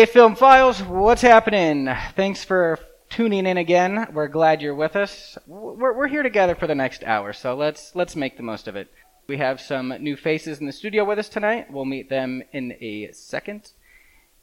[0.00, 1.86] Hey, Film Files, what's happening?
[2.16, 2.78] Thanks for
[3.10, 4.08] tuning in again.
[4.14, 5.36] We're glad you're with us.
[5.46, 8.76] We're, we're here together for the next hour, so let's let's make the most of
[8.76, 8.90] it.
[9.26, 11.70] We have some new faces in the studio with us tonight.
[11.70, 13.72] We'll meet them in a second,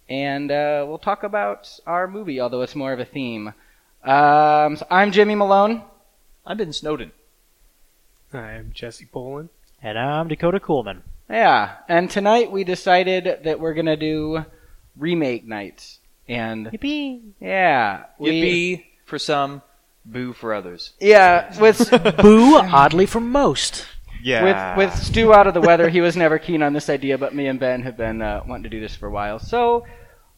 [0.07, 3.55] and uh, we'll talk about our movie, although it's more of a theme.
[4.03, 5.81] Um, so I'm Jimmy Malone.
[6.45, 7.13] I'm Ben Snowden.
[8.31, 9.49] I'm Jesse Poland.
[9.81, 11.01] And I'm Dakota Kuhlmann.
[11.27, 14.45] Yeah, and tonight we decided that we're gonna do
[14.97, 15.97] remake night.
[16.27, 17.21] and Yippee!
[17.39, 19.61] yeah, we, Yippee for some,
[20.05, 20.93] boo for others.
[20.99, 21.89] yeah, with
[22.21, 23.85] Boo, oddly for most.
[24.23, 24.75] Yeah.
[24.75, 27.35] with with Stu out of the weather, he was never keen on this idea, but
[27.35, 29.37] me and Ben have been uh, wanting to do this for a while.
[29.39, 29.85] So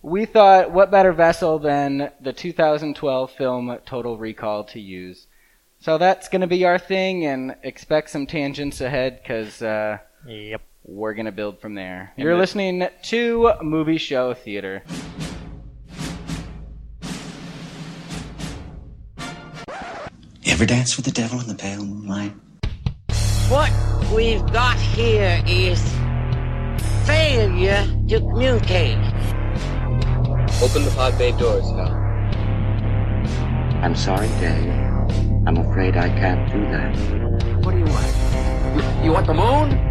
[0.01, 5.27] we thought, what better vessel than the 2012 film Total Recall to use?
[5.79, 10.61] So that's going to be our thing, and expect some tangents ahead because uh, Yep.
[10.89, 12.11] We're going to build from there.
[12.17, 14.83] You're the- listening to Movie Show Theater.
[20.43, 22.33] You ever dance with the devil in the pale moonlight?
[23.49, 23.71] What
[24.13, 25.81] we've got here is
[27.05, 28.97] failure to communicate.
[30.61, 31.95] Open the pod bay doors, Hal.
[33.83, 34.69] I'm sorry, Dave.
[35.47, 36.95] I'm afraid I can't do that.
[37.65, 38.95] What do you want?
[38.99, 39.88] You, you want the moon?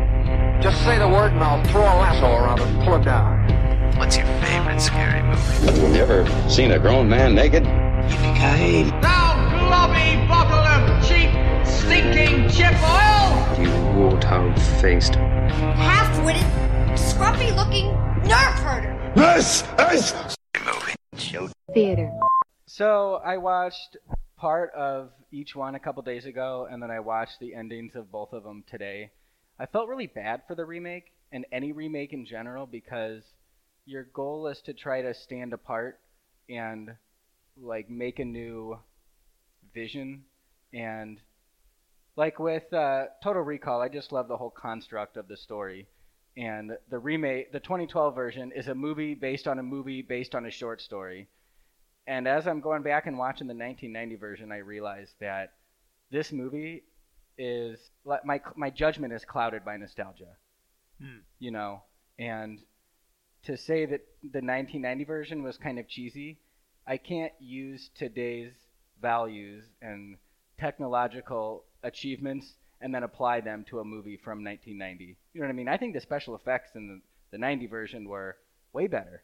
[0.61, 3.97] Just say the word and I'll throw a lasso around it and pull it down.
[3.97, 5.41] What's your favorite scary movie?
[5.67, 7.63] Have you ever seen a grown man naked?
[7.63, 8.91] Yippee-ki-yay.
[9.01, 11.31] Thou globby bottle of cheap,
[11.65, 13.63] stinking chip oil!
[13.63, 15.15] You warthog-faced.
[15.15, 16.43] half-witted,
[16.99, 17.87] scruffy-looking
[18.29, 19.13] nerf herder.
[19.15, 20.37] This is...
[20.65, 20.95] Movie.
[21.17, 21.51] Show.
[21.73, 22.11] Theater.
[22.67, 23.97] So I watched
[24.37, 28.11] part of each one a couple days ago, and then I watched the endings of
[28.11, 29.13] both of them today.
[29.59, 33.23] I felt really bad for the remake and any remake in general because
[33.87, 35.99] your goal is to try to stand apart
[36.49, 36.95] and
[37.61, 38.79] like make a new
[39.75, 40.25] vision
[40.73, 41.21] and
[42.17, 45.87] like with uh, Total Recall, I just love the whole construct of the story.
[46.37, 50.45] And the remake, the 2012 version, is a movie based on a movie based on
[50.45, 51.29] a short story.
[52.09, 55.53] And as I'm going back and watching the 1990 version, I realized that
[56.11, 56.83] this movie
[57.39, 57.79] is
[58.25, 60.37] my my judgment is clouded by nostalgia.
[61.01, 61.19] Hmm.
[61.39, 61.83] You know,
[62.19, 62.59] and
[63.45, 66.39] to say that the 1990 version was kind of cheesy,
[66.87, 68.53] I can't use today's
[69.01, 70.17] values and
[70.59, 75.17] technological achievements and then apply them to a movie from 1990.
[75.33, 75.69] You know what I mean?
[75.69, 77.01] I think the special effects in the,
[77.31, 78.37] the 90 version were
[78.73, 79.23] way better.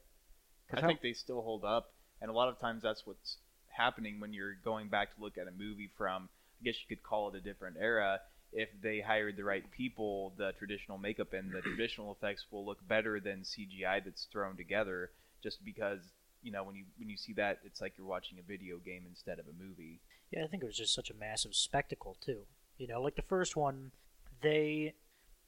[0.72, 3.38] I how- think they still hold up, and a lot of times that's what's
[3.68, 6.28] happening when you're going back to look at a movie from,
[6.64, 8.20] guess you could call it a different era.
[8.52, 12.86] If they hired the right people, the traditional makeup and the traditional effects will look
[12.86, 15.10] better than CGI that's thrown together.
[15.42, 16.00] Just because
[16.42, 19.04] you know when you when you see that, it's like you're watching a video game
[19.08, 20.00] instead of a movie.
[20.30, 22.46] Yeah, I think it was just such a massive spectacle too.
[22.78, 23.92] You know, like the first one,
[24.40, 24.94] they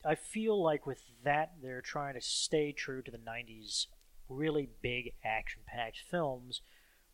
[0.05, 3.87] I feel like with that they're trying to stay true to the 90s
[4.29, 6.61] really big action-packed films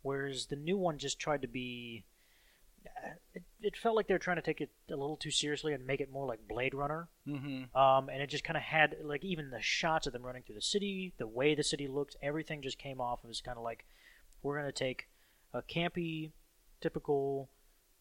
[0.02, 2.04] whereas the new one just tried to be
[3.34, 5.86] it, it felt like they were trying to take it a little too seriously and
[5.86, 7.08] make it more like Blade Runner.
[7.26, 7.74] Mhm.
[7.74, 10.56] Um, and it just kind of had like even the shots of them running through
[10.56, 13.84] the city, the way the city looked, everything just came off as kind of like
[14.42, 15.08] we're gonna take
[15.52, 16.32] a campy,
[16.80, 17.48] typical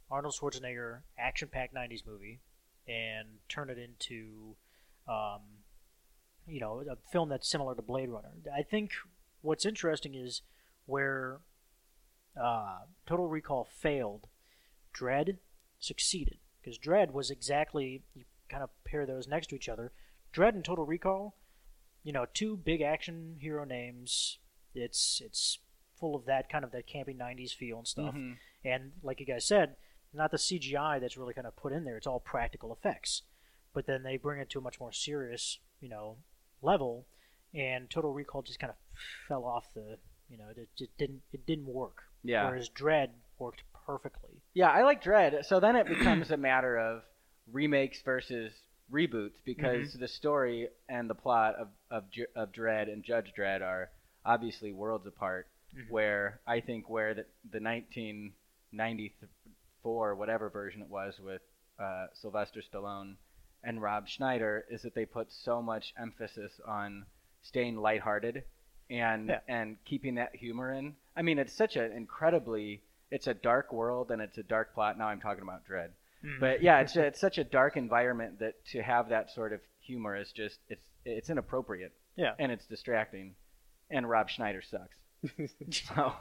[0.10, 2.40] Arnold Schwarzenegger action-packed '90s movie
[2.88, 4.56] and turn it into,
[5.08, 5.42] um,
[6.48, 8.32] you know, a film that's similar to Blade Runner.
[8.54, 8.92] I think
[9.42, 10.42] what's interesting is
[10.86, 11.40] where
[12.36, 14.28] uh, Total Recall failed,
[14.94, 15.38] Dredd
[15.80, 19.92] succeeded because Dredd was exactly you kind of pair those next to each other.
[20.34, 21.36] Dredd and Total Recall,
[22.04, 24.40] you know, two big action hero names.
[24.74, 25.60] It's it's
[26.00, 28.16] full of that kind of that campy '90s feel and stuff.
[28.16, 28.38] Mhm.
[28.64, 29.76] And like you guys said,
[30.14, 31.98] not the CGI that's really kind of put in there.
[31.98, 33.24] It's all practical effects.
[33.74, 36.18] But then they bring it to a much more serious, you know,
[36.62, 37.08] level.
[37.54, 38.78] And Total Recall just kind of
[39.28, 39.98] fell off the,
[40.30, 42.04] you know, it just didn't it didn't work.
[42.24, 42.48] Yeah.
[42.48, 44.31] Whereas Dredd worked perfectly.
[44.54, 45.46] Yeah, I like Dredd.
[45.46, 47.02] So then it becomes a matter of
[47.52, 48.54] remakes versus
[48.92, 52.04] reboots because the story and the plot of of,
[52.36, 53.90] of Dredd and Judge Dredd are
[54.26, 55.48] obviously worlds apart.
[55.90, 61.42] Where I think where the the 1994 whatever version it was with
[61.80, 63.16] uh, Sylvester Stallone
[63.64, 67.06] and Rob Schneider is that they put so much emphasis on
[67.42, 68.44] staying lighthearted
[68.90, 69.40] and Yeah.
[69.48, 70.96] and keeping that humor in.
[71.16, 72.82] I mean, it's such an incredibly
[73.12, 74.98] it's a dark world and it's a dark plot.
[74.98, 75.90] Now I'm talking about Dredd,
[76.40, 80.16] but yeah, it's it's such a dark environment that to have that sort of humor
[80.16, 82.34] is just it's it's inappropriate Yeah.
[82.40, 83.36] and it's distracting,
[83.90, 84.98] and Rob Schneider sucks.
[85.72, 86.14] so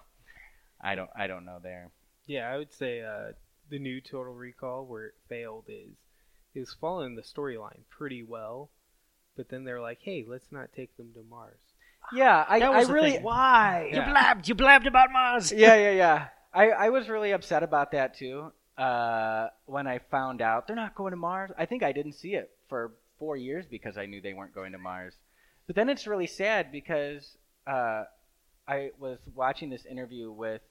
[0.80, 1.90] I don't I don't know there.
[2.26, 3.32] Yeah, I would say uh,
[3.70, 5.96] the new Total Recall where it failed is
[6.54, 8.70] it was following the storyline pretty well,
[9.36, 11.58] but then they're like, hey, let's not take them to Mars.
[12.12, 13.22] Yeah, I, that I was the really thing.
[13.22, 13.90] Why?
[13.92, 14.06] Yeah.
[14.06, 14.48] You blabbed.
[14.48, 15.52] You blabbed about Mars.
[15.52, 16.28] yeah, yeah, yeah.
[16.52, 18.52] I, I was really upset about that too.
[18.76, 22.34] Uh, when I found out they're not going to Mars, I think I didn't see
[22.34, 25.14] it for four years because I knew they weren't going to Mars.
[25.66, 27.36] But then it's really sad because
[27.66, 28.04] uh,
[28.66, 30.62] I was watching this interview with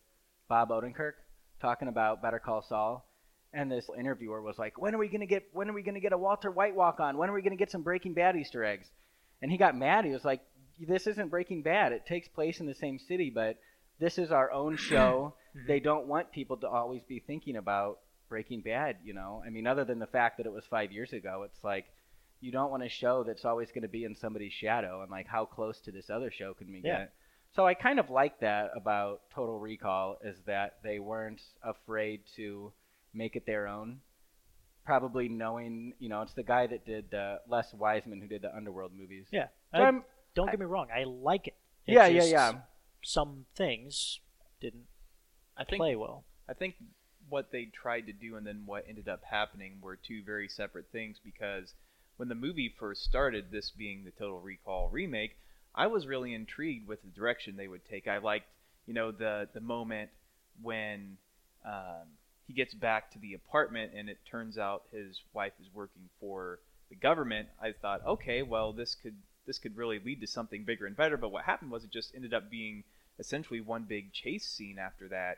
[0.49, 1.13] Bob Odenkirk
[1.61, 3.07] talking about Better Call Saul,
[3.53, 5.47] and this interviewer was like, "When are we gonna get?
[5.53, 7.17] When are we gonna get a Walter White walk on?
[7.17, 8.87] When are we gonna get some Breaking Bad Easter eggs?"
[9.41, 10.03] And he got mad.
[10.05, 10.41] He was like,
[10.79, 11.91] "This isn't Breaking Bad.
[11.93, 13.57] It takes place in the same city, but
[13.99, 15.35] this is our own show.
[15.68, 18.00] They don't want people to always be thinking about
[18.30, 18.98] Breaking Bad.
[19.04, 21.63] You know, I mean, other than the fact that it was five years ago, it's
[21.63, 21.86] like."
[22.42, 25.28] You don't want a show that's always going to be in somebody's shadow, and like,
[25.28, 27.00] how close to this other show can we Yeah.
[27.00, 27.13] get?
[27.54, 32.72] So I kind of like that about Total Recall is that they weren't afraid to
[33.13, 34.00] make it their own.
[34.86, 38.56] Probably knowing, you know, it's the guy that did uh, Len Wiseman who did the
[38.56, 39.28] Underworld movies.
[39.31, 39.48] Yeah.
[39.75, 39.92] So I-
[40.34, 40.88] don't I- get me wrong.
[40.96, 41.56] I like it.
[41.88, 42.54] It yeah, yeah, yeah.
[43.04, 44.22] Some things
[44.62, 44.86] didn't
[45.59, 46.23] I think play well.
[46.47, 46.75] I think
[47.27, 50.85] what they tried to do and then what ended up happening were two very separate
[50.91, 51.73] things because
[52.17, 55.38] when the movie first started, this being the Total Recall remake,
[55.75, 58.07] I was really intrigued with the direction they would take.
[58.07, 58.47] I liked,
[58.88, 60.09] you know, the the moment
[60.61, 61.17] when
[61.65, 62.07] um,
[62.47, 66.59] he gets back to the apartment and it turns out his wife is working for
[66.89, 67.47] the government.
[67.62, 69.15] I thought, okay, well, this could
[69.45, 71.17] this could really lead to something bigger and better.
[71.17, 72.83] But what happened was it just ended up being
[73.19, 75.38] essentially one big chase scene after that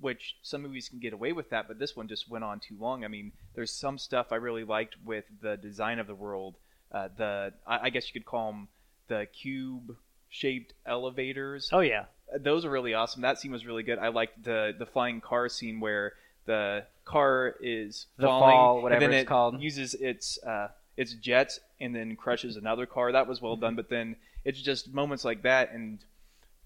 [0.00, 2.76] which some movies can get away with that, but this one just went on too
[2.80, 3.04] long.
[3.04, 6.56] I mean, there's some stuff I really liked with the design of the world.
[6.90, 8.68] Uh, the I, I guess you could call them
[9.06, 11.70] the cube-shaped elevators.
[11.72, 12.04] Oh yeah.
[12.32, 13.22] Uh, Those are really awesome.
[13.22, 13.98] That scene was really good.
[13.98, 16.12] I liked the the flying car scene where
[16.46, 19.60] the car is The falling, fall, whatever and then it's it called.
[19.62, 23.12] uses its uh, its jets and then crushes another car.
[23.12, 23.46] That was Mm-hmm.
[23.46, 23.76] well done.
[23.76, 25.98] But then it's just moments like that, and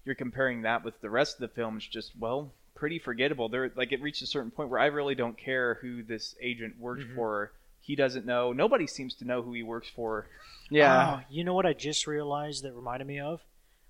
[0.05, 1.77] you're comparing that with the rest of the film.
[1.77, 3.49] It's just well pretty forgettable.
[3.49, 6.79] There, like it reached a certain point where I really don't care who this agent
[6.79, 7.15] works Mm-hmm.
[7.15, 7.51] for.
[7.81, 8.53] He doesn't know.
[8.53, 10.27] Nobody seems to know who he works for.
[10.69, 11.17] Yeah.
[11.21, 13.41] Oh, you know what I just realized that reminded me of?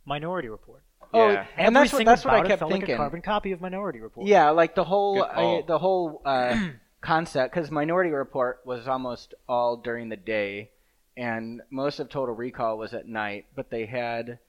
[0.06, 0.82] Minority Report.
[1.14, 1.46] Oh, Yeah.
[1.58, 2.82] and that's what that's what I kept thinking.
[2.82, 4.26] like a carbon copy of Minority Report.
[4.28, 5.58] Yeah, like the whole Good call.
[5.58, 6.68] I, the whole uh,
[7.02, 10.70] concept because Minority Report was almost all during the day,
[11.18, 13.48] and most of Total Recall was at night.
[13.56, 14.40] But they had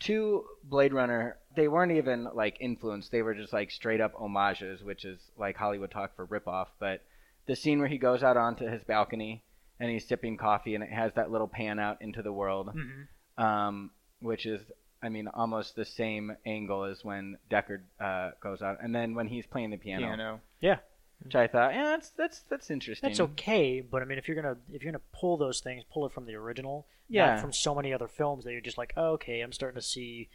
[0.00, 1.38] two Blade Runner.
[1.54, 5.56] They weren't even like influenced; they were just like straight up homages, which is like
[5.56, 6.68] Hollywood talk for ripoff.
[6.78, 7.02] But
[7.46, 9.42] the scene where he goes out onto his balcony
[9.78, 13.02] and he's sipping coffee, and it has that little pan out into the world hmm
[13.38, 13.90] um,
[14.20, 14.60] which is,
[15.02, 19.28] I mean, almost the same angle as when Deckard uh, goes out, and then when
[19.28, 20.40] he's playing the piano, Piano.
[20.60, 20.78] Yeah.
[21.22, 23.08] Which I thought, yeah, that's that's that's interesting.
[23.08, 26.06] That's okay, but I mean, if you're gonna if you're gonna pull those things, pull
[26.06, 27.26] it from the original, Yeah.
[27.26, 29.86] not from so many other films that you're just like, oh, okay, I'm starting to
[29.86, 30.28] see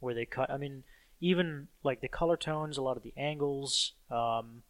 [0.00, 0.50] where they cut.
[0.50, 0.84] I mean,
[1.20, 4.62] even like the color tones, a lot of the angles, um,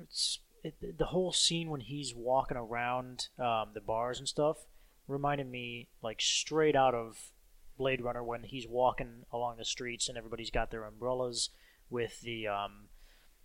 [0.00, 4.58] it's it, the whole scene when he's walking around um, the bars and stuff
[5.06, 7.30] reminded me like straight out of
[7.78, 11.50] Blade Runner when he's walking along the streets and everybody's got their umbrellas
[11.88, 12.87] with the um,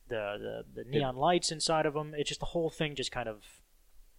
[0.10, 2.14] the, the the neon lights inside of them.
[2.16, 3.44] It's just the whole thing just kind of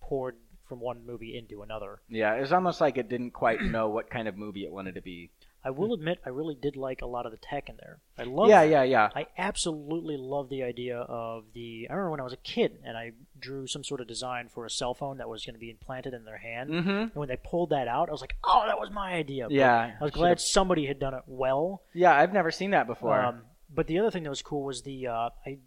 [0.00, 0.36] poured
[0.68, 2.00] from one movie into another.
[2.08, 4.94] Yeah, it was almost like it didn't quite know what kind of movie it wanted
[4.94, 5.30] to be.
[5.66, 7.98] I will admit, I really did like a lot of the tech in there.
[8.18, 8.50] I love.
[8.50, 9.08] yeah, yeah, yeah.
[9.14, 11.86] I absolutely love the idea of the.
[11.88, 14.66] I remember when I was a kid and I drew some sort of design for
[14.66, 16.68] a cell phone that was going to be implanted in their hand.
[16.68, 16.90] Mm-hmm.
[16.90, 19.54] And when they pulled that out, I was like, "Oh, that was my idea." But
[19.54, 21.82] Yeah, I was glad somebody had done it well.
[21.94, 23.18] Yeah, I've never seen that before.
[23.18, 23.40] Um,
[23.74, 25.58] but the other thing that was cool was the uh, I,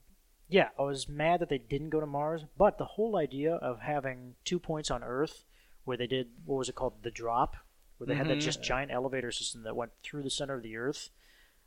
[0.50, 2.44] yeah, I was mad that they didn't go to Mars.
[2.58, 5.44] But the whole idea of having two points on Earth,
[5.86, 7.56] where they did what was it called, the drop,
[7.98, 8.42] where they had that Mhm.
[8.42, 11.10] just giant elevator system that went through the center of the Earth.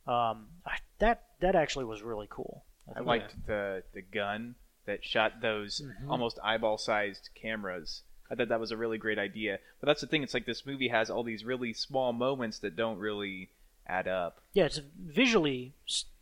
[0.06, 2.64] Um, I, that that actually was really cool.
[2.88, 4.54] I thought- liked the the gun
[4.86, 8.02] that shot those almost eyeball sized cameras.
[8.30, 9.58] I thought that was a really great idea.
[9.80, 10.22] But that's the thing.
[10.22, 13.50] It's like this movie has all these really small moments that don't really
[13.86, 14.40] add up.
[14.52, 15.74] Yeah, it's visually,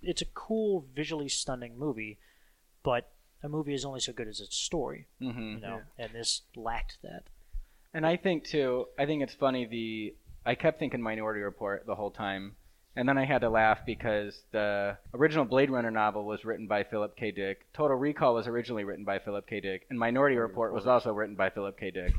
[0.03, 2.19] it's a cool, visually stunning movie,
[2.89, 3.11] but
[3.43, 6.97] a movie is only so good as its story, hmm you know, and this lacked
[7.03, 7.25] that.
[7.93, 9.67] And I think too, I think it's funny.
[9.67, 10.15] The
[10.47, 12.57] I kept thinking Minority Report the whole time,
[12.97, 16.83] and then I had to laugh because the original Blade Runner novel was written by
[16.83, 17.31] Philip K.
[17.31, 17.67] Dick.
[17.75, 19.61] Total Recall was originally written by Philip K.
[19.61, 21.91] Dick, and Minority Report was also written by Philip K.
[21.91, 22.15] Dick.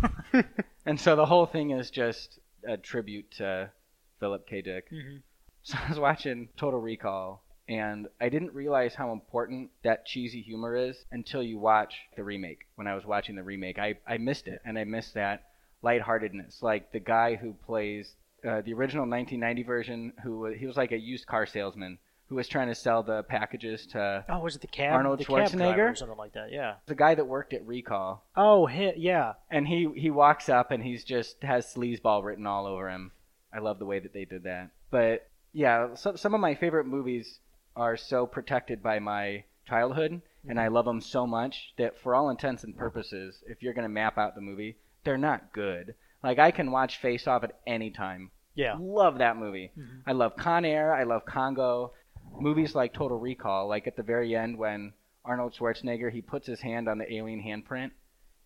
[0.85, 3.71] and so the whole thing is just a tribute to
[4.19, 4.61] Philip K.
[4.61, 4.85] Dick.
[4.91, 5.17] hmm
[5.63, 10.75] So I was watching Total Recall, and I didn't realize how important that cheesy humor
[10.75, 12.65] is until you watch the remake.
[12.75, 15.43] When I was watching the remake, I, I missed it, and I missed that
[15.83, 16.61] lightheartedness.
[16.61, 20.97] Like the guy who plays uh, the original 1990 version, who he was like a
[20.99, 24.67] used car salesman who was trying to sell the packages to Oh, was it the
[24.67, 24.93] cab?
[24.93, 25.91] Arnold the cab Schwarzenegger?
[25.91, 26.51] or something like that.
[26.51, 26.75] Yeah.
[26.85, 28.23] the guy that worked at Recall.
[28.35, 29.33] Oh, hi- yeah.
[29.49, 33.11] And he he walks up and he's just has sleazeball written all over him.
[33.51, 34.69] I love the way that they did that.
[34.91, 37.39] But yeah, so, some of my favorite movies
[37.79, 42.29] are so protected by my childhood, and I love them so much that for all
[42.29, 45.95] intents and purposes, if you're gonna map out the movie, they're not good.
[46.21, 48.31] Like I can watch Face Off at any time.
[48.55, 48.75] Yeah.
[48.79, 49.71] Love that movie.
[49.77, 50.01] Mhm.
[50.05, 50.93] I love Con Air.
[50.93, 51.93] I love Congo.
[52.39, 54.93] Movies like Total Recall, like at the very end when
[55.23, 57.91] Arnold Schwarzenegger he puts his hand on the alien handprint,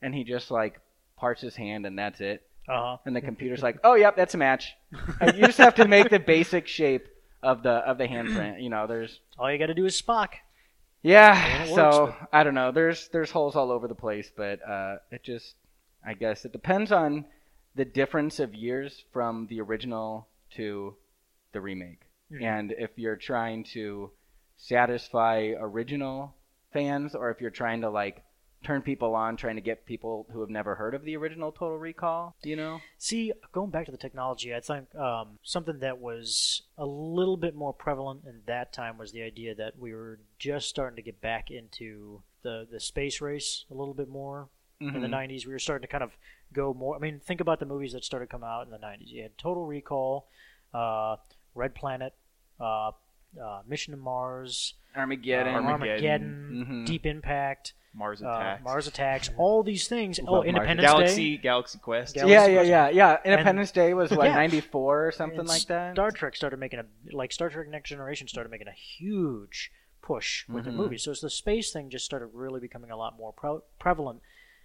[0.02, 0.80] and he just like
[1.18, 2.46] parts his hand and that's it.
[2.68, 2.98] Uh huh.
[3.06, 4.74] And the computer's like, oh yep, that's a match.
[5.20, 7.08] And you just have to make the basic shape
[7.44, 8.62] of the of the handprint.
[8.64, 10.30] You know, there's All you got to do is Spock.
[11.02, 11.62] yeah.
[11.64, 12.72] And So works, I don't know.
[12.72, 15.56] There's there's holes all over the place, but uh, it just
[16.06, 17.26] I guess it depends on
[17.76, 20.96] the difference of years from the original to
[21.54, 22.42] the remake, Mhm.
[22.44, 24.12] and if you're trying to
[24.58, 26.36] satisfy original
[26.72, 28.24] fans or if you're trying to like
[28.63, 31.77] turn people on, trying to get people who have never heard of the original Total
[31.77, 32.36] Recall.
[32.43, 32.82] You know.
[32.98, 37.55] See, going back to the technology, I think um, something that was a little bit
[37.55, 41.22] more prevalent in that time was the idea that we were just starting to get
[41.22, 45.12] back into the, the space race a little bit more in the Mhm.
[45.29, 45.46] 90s.
[45.46, 46.12] We were starting to kind of
[46.51, 46.96] go more.
[46.96, 49.12] I mean, think about the movies that started coming out in the 90s.
[49.12, 50.27] You had Total Recall,
[50.74, 51.15] uh,
[51.55, 52.13] Red Planet,
[52.60, 52.91] uh,
[53.41, 55.55] uh, Mission to Mars, Armageddon.
[55.55, 55.72] uh, Armageddon.
[55.72, 56.86] Armageddon, Mhm.
[56.86, 58.64] Deep Impact, Mars uh, Attacks.
[58.64, 60.20] Mars Attacks, all these things.
[60.20, 61.42] Love Oh, Mars Independence Galaxy, Day.
[61.44, 62.16] Galaxy Galaxy Quest.
[62.16, 63.18] Galaxy yeah, yeah, yeah, yeah.
[63.24, 64.36] Independence Day was what Yeah.
[64.36, 65.94] '94 or something And like that.
[65.96, 66.86] Star Trek started making a
[67.16, 69.72] like Star Trek Next Generation started making a huge
[70.02, 70.66] push with Mhm.
[70.66, 71.04] the movies.
[71.04, 74.22] So it's the space thing just started really becoming a lot more pre- prevalent,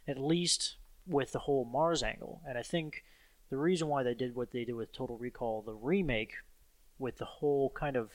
[0.06, 2.42] at least with the whole Mars angle.
[2.46, 3.04] And I think
[3.50, 6.32] the reason why they did what they did with Total Recall, the remake,
[6.98, 8.10] with the whole kind of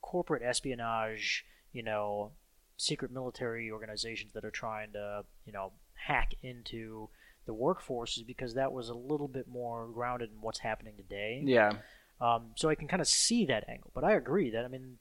[0.00, 2.32] corporate espionage, you know,
[2.76, 7.08] secret military organizations that are trying to, you know, hack into
[7.46, 11.40] the workforce is because that was a little bit more grounded in what's happening today.
[11.44, 11.74] Yeah.
[12.20, 13.90] Um, so I can kind of see that angle.
[13.94, 14.98] But I agree that I mean,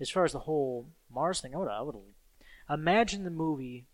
[0.00, 1.96] as far as the whole Mars thing, I would I would
[2.70, 3.86] imagine the movie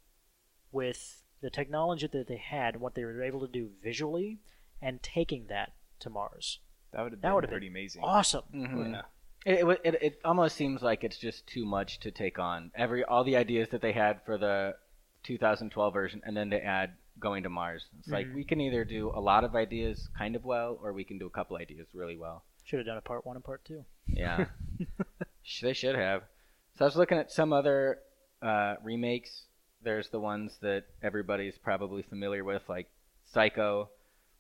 [0.72, 4.38] with the technology that they had, what they were able to do visually,
[4.82, 6.58] and taking that to Mars.
[6.92, 8.02] That would have That been would've pretty been amazing.
[8.04, 8.44] Awesome.
[8.52, 8.98] Mhm.
[8.98, 9.04] It,
[9.44, 12.70] it, it it almost seems like it's just too much to take on.
[12.74, 14.74] Every all the ideas that they had for the
[15.24, 17.84] 2012 version, and then to add going to Mars.
[17.98, 18.34] It's like Mhm.
[18.34, 21.26] we can either do a lot of ideas kind of well, or we can do
[21.26, 22.44] a couple ideas really well.
[22.64, 23.84] Should have done a part one and part two.
[24.08, 24.46] Yeah,
[25.62, 26.22] they should have.
[26.76, 28.00] So I was looking at some other
[28.42, 29.44] uh, remakes.
[29.82, 32.88] There's the ones that everybody's probably familiar with, like
[33.32, 33.90] Psycho.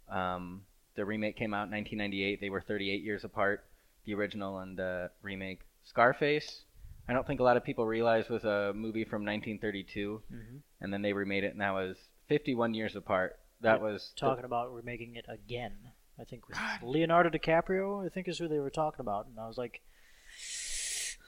[0.08, 0.62] Um,
[0.96, 2.40] the remake came out in 1998.
[2.40, 3.64] They were 38 years apart,
[4.04, 5.60] the original and the remake.
[5.84, 6.64] Scarface.
[7.08, 10.60] I don't think a lot of people realize was a movie from 1932, Mhm.
[10.80, 13.38] and then they remade it, and that was 51 years apart.
[13.60, 15.92] That was the- Talking about remaking it again.
[16.18, 18.04] I think with Leonardo DiCaprio.
[18.04, 19.82] I think is who they were talking about, and I was like,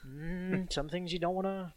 [0.07, 1.73] mm, some things you don't want to.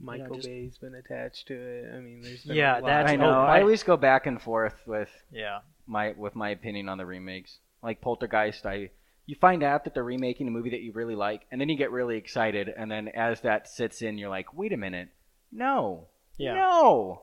[0.00, 1.92] Michael just- Bay's been attached to it.
[1.92, 2.86] I mean, there's been Yeah, a lot.
[2.86, 3.40] that's- I oh, know.
[3.40, 5.60] I I- always go back and forth with Yeah.
[5.86, 7.58] my with my opinion on the remakes.
[7.82, 8.90] Like Poltergeist, I
[9.28, 11.76] you find out that they're remaking a movie that you really like, and then you
[11.76, 15.10] get really excited, and then as that sits in, you're like, wait a minute,
[15.52, 16.08] no,
[16.38, 16.54] Yeah.
[16.54, 17.22] no.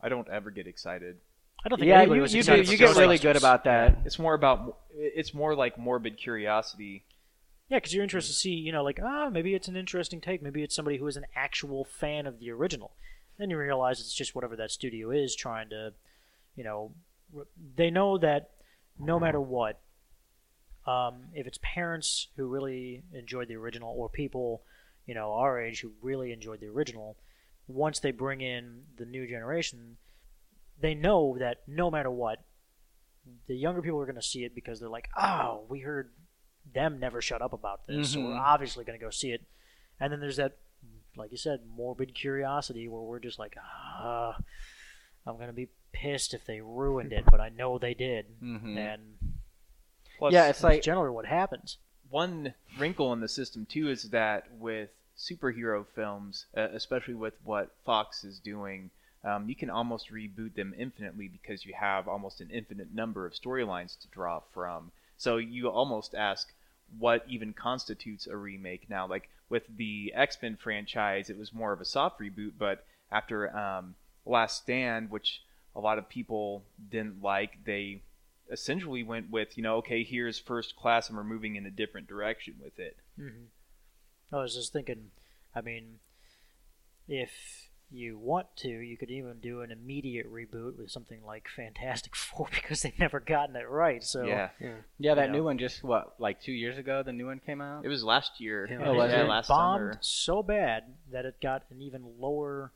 [0.00, 1.18] I don't ever get excited.
[1.64, 2.52] I don't think Yeah, anybody you, was you do.
[2.52, 3.22] excited for You get really Ghostbusters.
[3.22, 3.98] good about that.
[4.06, 4.78] It's more about.
[4.94, 7.04] It's more like morbid curiosity.
[7.68, 10.42] Yeah, because you're interested to see, you know, like, ah, maybe it's an interesting take.
[10.42, 12.92] Maybe it's somebody who is an actual fan of the original.
[13.38, 15.92] Then you realize it's just whatever that studio is trying to,
[16.56, 16.92] you know,
[17.36, 18.50] r- they know that
[18.98, 19.80] no matter what,
[20.90, 24.62] um, if it's parents who really enjoyed the original or people,
[25.06, 27.16] you know, our age who really enjoyed the original,
[27.68, 29.96] once they bring in the new generation,
[30.80, 32.42] they know that no matter what,
[33.46, 36.10] the younger people are going to see it because they're like, oh, we heard
[36.72, 39.42] them never shut up about this, so we're obviously going to go see it.
[40.00, 40.56] And then there's that,
[41.16, 44.36] like you said, morbid curiosity where we're just like, ah,
[45.26, 48.26] I'm going to be pissed if they ruined it, but I know they did.
[48.42, 48.76] Mhm.
[48.78, 49.02] And
[50.20, 51.78] Plus, Yeah, it's that's like generally what happens.
[52.10, 57.70] one wrinkle in the system too is that with superhero films, uh, especially with what
[57.86, 58.90] Fox is doing,
[59.24, 63.32] um, you can almost reboot them infinitely because you have almost an infinite number of
[63.32, 64.92] storylines to draw from.
[65.16, 66.52] So you almost ask,
[66.98, 69.06] what even constitutes a remake now.
[69.06, 73.56] Like with the X Men franchise, it was more of a soft reboot, but after
[73.56, 73.94] um,
[74.26, 75.42] Last Stand, which
[75.74, 78.02] a lot of people didn't like, they
[78.50, 82.06] essentially went with, you know, okay, here's First Class, and we're moving in a different
[82.06, 82.96] direction with it.
[83.18, 84.34] Mm-hmm.
[84.34, 85.10] I was just thinking,
[85.54, 85.98] I mean,
[87.08, 87.30] if
[87.90, 92.48] you want to, you could even do an immediate reboot with something like Fantastic Four
[92.52, 94.02] because they've never gotten it right.
[94.02, 94.74] So yeah, Yeah.
[94.98, 97.02] Yeah, that You new one just what like two years ago.
[97.02, 97.84] The new one came out.
[97.84, 98.68] it was last year.
[98.70, 98.86] Yeah.
[98.86, 99.28] Oh, was yeah, it?
[99.28, 99.98] last bombed summer.
[100.00, 102.72] so bad that it got an even lower,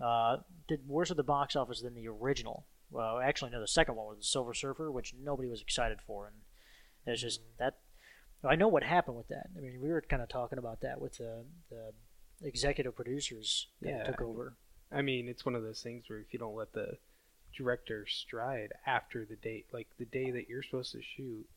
[0.00, 2.64] uh, did worse at the box office than the original.
[2.94, 6.28] Well, actually, no, the second one was the Silver Surfer, which nobody was excited for,
[6.28, 6.36] and
[7.06, 7.64] it's just mm-hmm.
[7.64, 7.78] that.
[8.48, 9.48] I know what happened with that.
[9.56, 11.92] I mean, we were kind of talking about that with the the
[12.46, 14.04] executive producers that Yeah.
[14.04, 14.56] took over.
[14.92, 16.98] I mean, it's one of those things where if you don't let the
[17.56, 21.48] director stride after the date, like the day that you're supposed to shoot,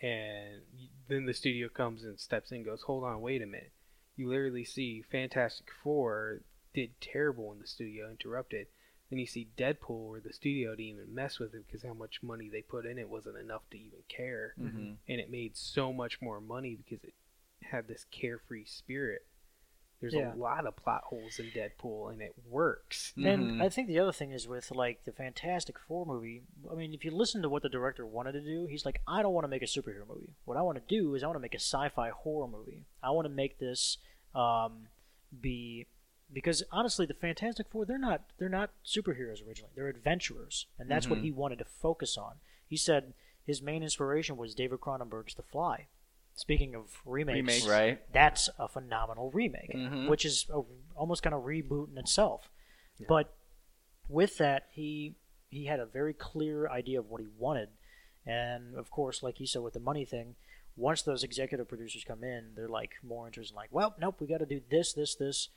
[0.00, 0.62] and
[1.08, 3.72] then the studio comes and steps in and goes, hold on, wait a minute.
[4.14, 6.42] You literally see Fantastic Four
[6.74, 8.68] did terrible in the studio, interrupted.
[9.10, 12.22] Then you see Deadpool where the studio didn't even mess with it because how much
[12.22, 14.54] money they put in it wasn't enough to even care.
[14.58, 14.96] Mhm.
[15.08, 17.14] And it made so much more money because it
[17.62, 19.26] had this carefree spirit.
[20.00, 20.32] There's Yeah.
[20.32, 23.12] a lot of plot holes in Deadpool and it works.
[23.16, 23.24] And
[23.58, 23.62] Mhm.
[23.62, 26.44] I think the other thing is with like the Fantastic Four movie.
[26.70, 29.20] I mean, if you listen to what the director wanted to do, he's like, I
[29.22, 30.36] don't want to make a superhero movie.
[30.44, 32.86] What I want to do is I want to make a sci-fi horror movie.
[33.02, 33.98] I want to make this
[34.34, 34.88] um,
[35.40, 35.86] be
[36.32, 39.72] because honestly, the Fantastic Four they're not they're not superheroes originally.
[39.74, 41.22] They're adventurers, and that's what Mhm.
[41.22, 42.40] he wanted to focus on.
[42.68, 45.88] He said his main inspiration was David Cronenberg's The Fly.
[46.34, 47.66] Speaking of remakes, Remakes.
[47.66, 48.12] Right.
[48.12, 50.08] that's a phenomenal remake, Mhm.
[50.08, 50.62] which is a,
[50.94, 52.50] almost kind of reboot in itself.
[53.08, 53.34] But
[54.08, 55.16] with that, he
[55.48, 57.70] he had a very clear idea of what he wanted,
[58.24, 60.36] and of course, like you said with the money thing,
[60.76, 64.26] once those executive producers come in, they're like more interested in like, well, nope, we
[64.28, 65.48] got to do this, this, this,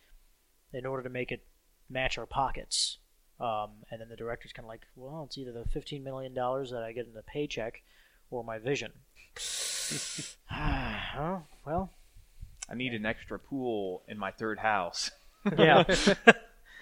[0.73, 1.43] in order to make it
[1.89, 2.97] match our pockets.
[3.39, 6.71] Um, and then the director's kind of like, well, it's either the fifteen million dollars
[6.71, 7.81] that I get in the paycheck,
[8.29, 8.91] or my vision.
[10.51, 11.91] oh, well,
[12.69, 15.11] I need an extra pool in my third house.
[15.57, 15.83] yeah.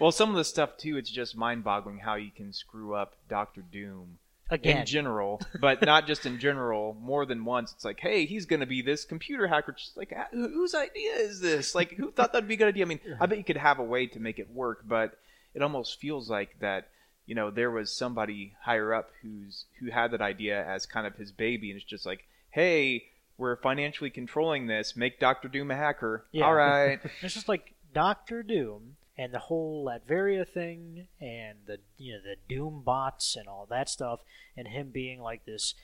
[0.01, 3.61] Well, some of the stuff too, it's just mind-boggling how you can screw up Doctor
[3.61, 4.17] Doom
[4.51, 6.95] Again, in general, but not just in general.
[7.01, 9.71] More than once, it's like, hey, he's going to be this computer hacker.
[9.71, 11.73] Just like, ah, whose idea is this?
[11.73, 12.85] Like, who thought that'd be a good idea?
[12.85, 15.17] I mean, I bet you could have a way to make it work, but
[15.53, 16.89] it almost feels like that.
[17.25, 21.15] You know, there was somebody higher up who's who had that idea as kind of
[21.15, 23.05] his baby, and it's just like, hey,
[23.37, 24.95] we're financially controlling this.
[24.95, 26.25] Make Doctor Doom a hacker.
[26.31, 26.45] Yeah.
[26.45, 26.99] All right.
[27.21, 32.37] It's just like Doctor Doom and the whole Latveria thing and the you know the
[32.49, 34.21] Doom bots and all that stuff
[34.57, 35.75] and him being like this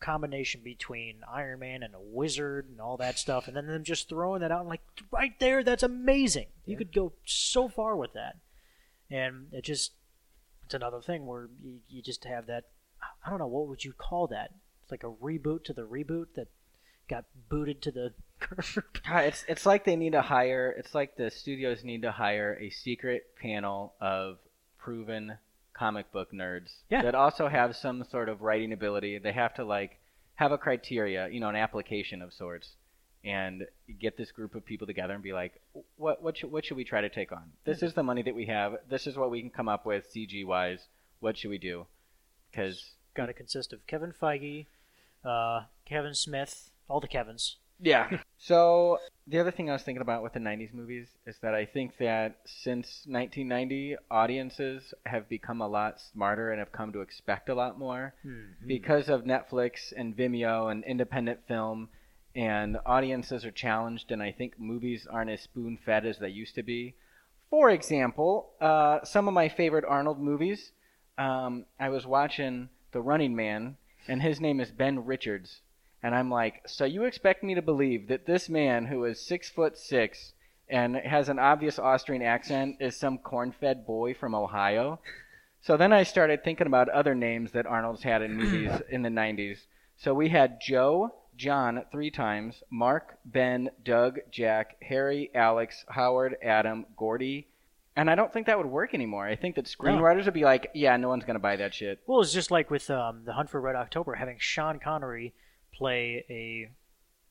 [0.00, 4.08] combination between Iron Man and a wizard and all that stuff and then them just
[4.08, 4.80] throwing that out and like
[5.10, 6.46] right there that's amazing.
[6.64, 8.36] You could go so far with that.
[9.10, 9.92] And it just
[10.64, 12.64] it's another thing where you, you just have that
[13.24, 14.52] I don't know what would you call that?
[14.82, 16.48] It's like a reboot to the reboot that
[17.12, 18.84] got booted to the curb.
[19.06, 20.74] God, it's it's like they need to hire.
[20.78, 24.38] It's like the studios need to hire a secret panel of
[24.78, 25.38] proven
[25.74, 27.02] comic book nerds Yeah.
[27.02, 29.18] that also have some sort of writing ability.
[29.18, 29.98] They have to like
[30.36, 32.72] have a criteria, you know, an application of sorts,
[33.24, 33.64] and
[34.00, 35.60] get this group of people together and be like,
[35.96, 37.52] what what should, what should we try to take on?
[37.64, 38.76] This is the money that we have.
[38.88, 40.80] This is what we can come up with CG wise.
[41.20, 41.86] What should we do?
[42.50, 44.66] Because got to consist of Kevin Feige,
[45.24, 47.56] uh, Kevin Smith, all the Kevins.
[47.80, 48.18] Yeah.
[48.38, 51.64] so the other thing I was thinking about with the '90s movies is that I
[51.64, 57.48] think that since 1990, audiences have become a lot smarter and have come to expect
[57.48, 58.14] a lot more
[58.66, 61.88] because of Netflix and Vimeo and independent film,
[62.36, 64.10] and audiences are challenged.
[64.10, 66.94] And I think movies aren't as spoon-fed as they used to be.
[67.48, 70.72] For example, uh, some of my favorite Arnold movies.
[71.18, 73.76] Um, I was watching The Running Man,
[74.08, 75.60] and his name is Ben Richards.
[76.02, 79.48] And I'm like, so you expect me to believe that this man who is six
[79.48, 80.32] foot six
[80.68, 84.98] and has an obvious Austrian accent is some corn-fed boy from Ohio?
[85.60, 89.08] So then I started thinking about other names that Arnold's had in movies in the
[89.08, 89.58] 90s.
[89.96, 96.86] So we had Joe, John three times, Mark, Ben, Doug, Jack, Harry, Alex, Howard, Adam,
[96.96, 97.46] Gordy.
[97.94, 99.26] And I don't think that would work anymore.
[99.26, 102.00] I think that screenwriters would be like, yeah, no one's going to buy that shit.
[102.06, 105.34] Well, it's just like with um, the Hunt for Red October, having Sean Connery
[105.72, 106.70] play a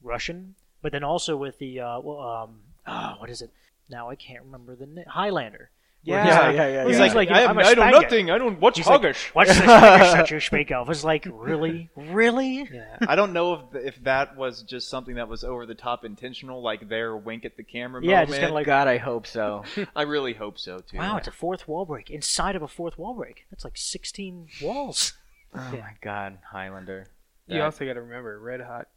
[0.02, 3.52] Russian, but then also with the uh, well, um, ah, what is it?
[3.90, 5.06] Now I can't remember the name.
[5.08, 5.70] Highlander,
[6.04, 6.86] Yeah, yeah, yeah, yeah.
[6.88, 7.02] He's yeah.
[7.02, 8.32] like, like, I, I'm am, a I know nothing.
[8.32, 9.28] I don't watch He's like, Hoggish.
[9.36, 10.90] What's the Spanish that you speak of?
[10.90, 11.90] It's like, really?
[11.96, 12.68] Really?
[12.72, 12.98] Yeah.
[13.08, 16.62] I don't know if if that was just something that was over the top intentional,
[16.64, 18.30] like their wink at the camera Yeah, moment.
[18.30, 19.64] just kinda like- God, I hope so.
[19.96, 20.98] I really hope so too.
[20.98, 22.10] Wow, it's a fourth wall break.
[22.10, 23.46] Inside of a fourth wall break.
[23.52, 25.14] That's like 16 walls.
[25.54, 27.08] oh my God, Highlander.
[27.56, 28.88] You also got to remember Red Hot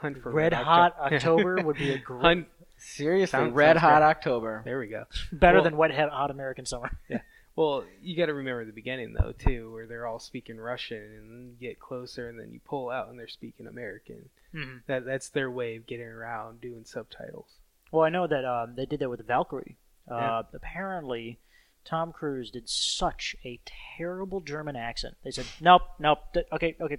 [0.00, 2.22] Hunt for Red Octo- Hot October would be a great.
[2.22, 2.46] Hunt.
[2.76, 4.06] Seriously, Sounds- Red sounds Hot great.
[4.08, 4.62] October.
[4.64, 5.04] There we go.
[5.32, 6.90] Better Well- than Wet Hot Hot American Summer.
[7.08, 7.20] yeah.
[7.56, 11.50] Well, you got to remember the beginning though too, where they're all speaking Russian, and
[11.60, 14.28] you get closer, and then you pull out, and they're speaking American.
[14.52, 14.82] Mhm.
[14.86, 17.46] That that's their way of getting around doing subtitles.
[17.92, 19.76] Well, I know that um, they did that with Valkyrie.
[20.10, 20.42] Uh, Yeah.
[20.52, 21.38] Apparently,
[21.84, 23.60] Tom Cruise did such a
[23.96, 25.14] terrible German accent.
[25.22, 26.18] They said, nope, nope,
[26.52, 26.96] okay, okay,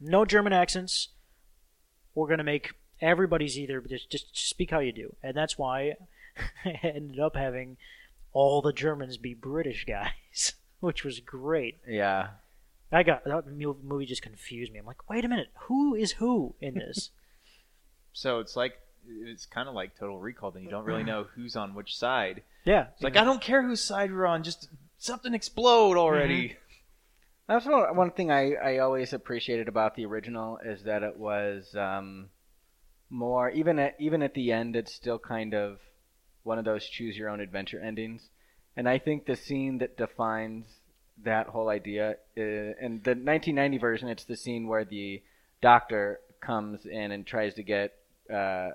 [0.00, 1.08] no German accents.
[2.14, 5.94] We're gonna make everybody's either just just speak how you do, and that's why
[6.64, 7.76] I ended up having
[8.32, 11.78] all the Germans be British guys, which was great.
[11.88, 12.28] Yeah.
[12.92, 14.78] I got that movie just confused me.
[14.78, 17.10] I'm like, wait a minute, who is who in this?
[18.12, 18.72] So it's like
[19.06, 20.50] it's kind of like Total Recall.
[20.50, 22.42] Then you don't really know who's on which side.
[22.64, 24.42] yeah, It's like I don't care whose side we're on.
[24.42, 26.48] Just something explode already.
[26.48, 26.58] Mm-hmm.
[27.48, 31.74] That's one, one thing I, I always appreciated about the original is that it was
[31.76, 32.30] um,
[33.08, 35.78] more even at even at the end it's still kind of
[36.42, 38.30] one of those choose your own adventure endings,
[38.76, 40.66] and I think the scene that defines
[41.22, 45.22] that whole idea uh, in the 1990 version it's the scene where the
[45.62, 47.94] doctor comes in and tries to get
[48.28, 48.70] uh,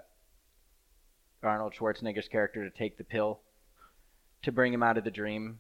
[1.44, 3.42] Arnold Schwarzenegger's character to take the pill
[4.44, 5.60] to bring him out of the dream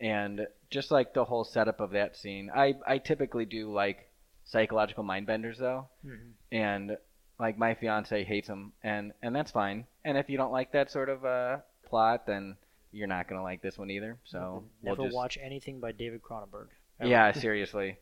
[0.00, 4.08] and just like the whole setup of that scene i i typically do like
[4.44, 6.32] psychological mind benders though Mhm.
[6.52, 6.96] and
[7.38, 10.90] like my fiance hates them and and that's fine and if you don't like that
[10.90, 12.56] sort of uh plot then
[12.92, 16.22] you're not gonna like this one either so we'll never just- watch anything by David
[16.22, 16.68] Cronenberg.
[17.00, 17.08] ever.
[17.10, 17.98] yeah seriously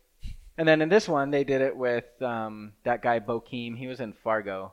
[0.59, 4.01] and then in this one they did it with um that guy bokeem he was
[4.01, 4.73] in fargo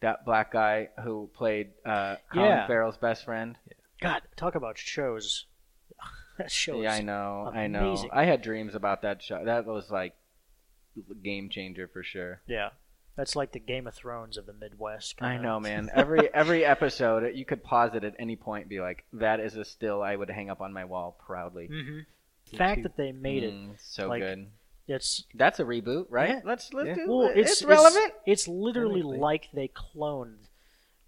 [0.00, 2.66] that black guy who played uh Colin Yeah.
[2.66, 3.56] Farrell's best friend
[3.98, 5.46] God, talk about shows.
[6.38, 7.50] That show Yeah, is I know.
[7.54, 7.96] I know.
[8.12, 9.44] I had dreams about that show.
[9.44, 10.14] That was like
[11.22, 12.40] game changer for sure.
[12.46, 12.70] Yeah,
[13.16, 15.16] that's like the Game of Thrones of the Midwest.
[15.20, 15.42] I kinda.
[15.42, 15.90] know, man.
[15.94, 19.56] Every every episode, you could pause it at any point, and be like, "That is
[19.56, 22.06] a still I would hang up on my wall proudly." Mhm.
[22.50, 24.46] The fact that they made it, Mm, so like, good.
[24.86, 26.28] it's That's a reboot, right?
[26.30, 26.40] Yeah.
[26.44, 26.94] Let's let's Yeah.
[26.94, 27.08] do.
[27.10, 28.12] well, it's, it's, relevant.
[28.24, 29.18] It's, it's literally Technically.
[29.18, 30.36] like they cloned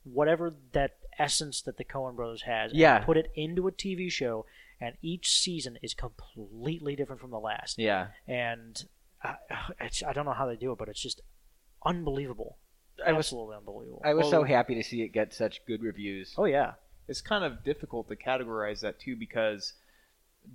[0.05, 2.99] whatever that essence that the Coen Brothers has, and Yeah.
[3.05, 4.47] put it into a TV show,
[4.81, 7.79] and each season is completely different from the last.
[7.79, 8.83] yeah, And
[9.23, 9.35] I,
[9.81, 11.21] it's, I don't know how they do it, but it's just
[11.85, 12.59] unbelievable.
[13.05, 14.03] I was Absolutely unbelievable.
[14.05, 16.35] I was so happy to see it get such good reviews.
[16.37, 16.73] oh yeah,
[17.07, 19.75] It's kind of difficult to categorize that too because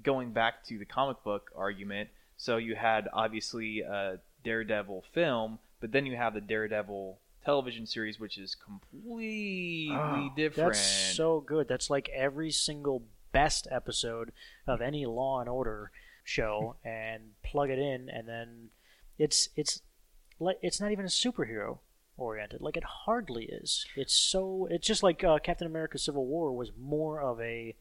[0.03, 5.93] going back to the comic book argument, so you had obviously a Daredevil film, but
[5.93, 10.73] then you have the Daredevil television series, which is completely Oh, different.
[10.73, 11.67] That's so good.
[11.69, 13.03] That's like every single
[13.33, 14.31] best episode
[14.65, 15.91] of any Law and Order
[16.23, 18.69] show, and plug it in, and then
[19.19, 19.81] it's it's
[20.39, 21.79] like it's not even a superhero
[22.17, 22.61] oriented.
[22.61, 23.85] Like it hardly is.
[23.95, 24.67] It's so.
[24.71, 27.75] It's just like uh, Captain America: Civil War was more of a.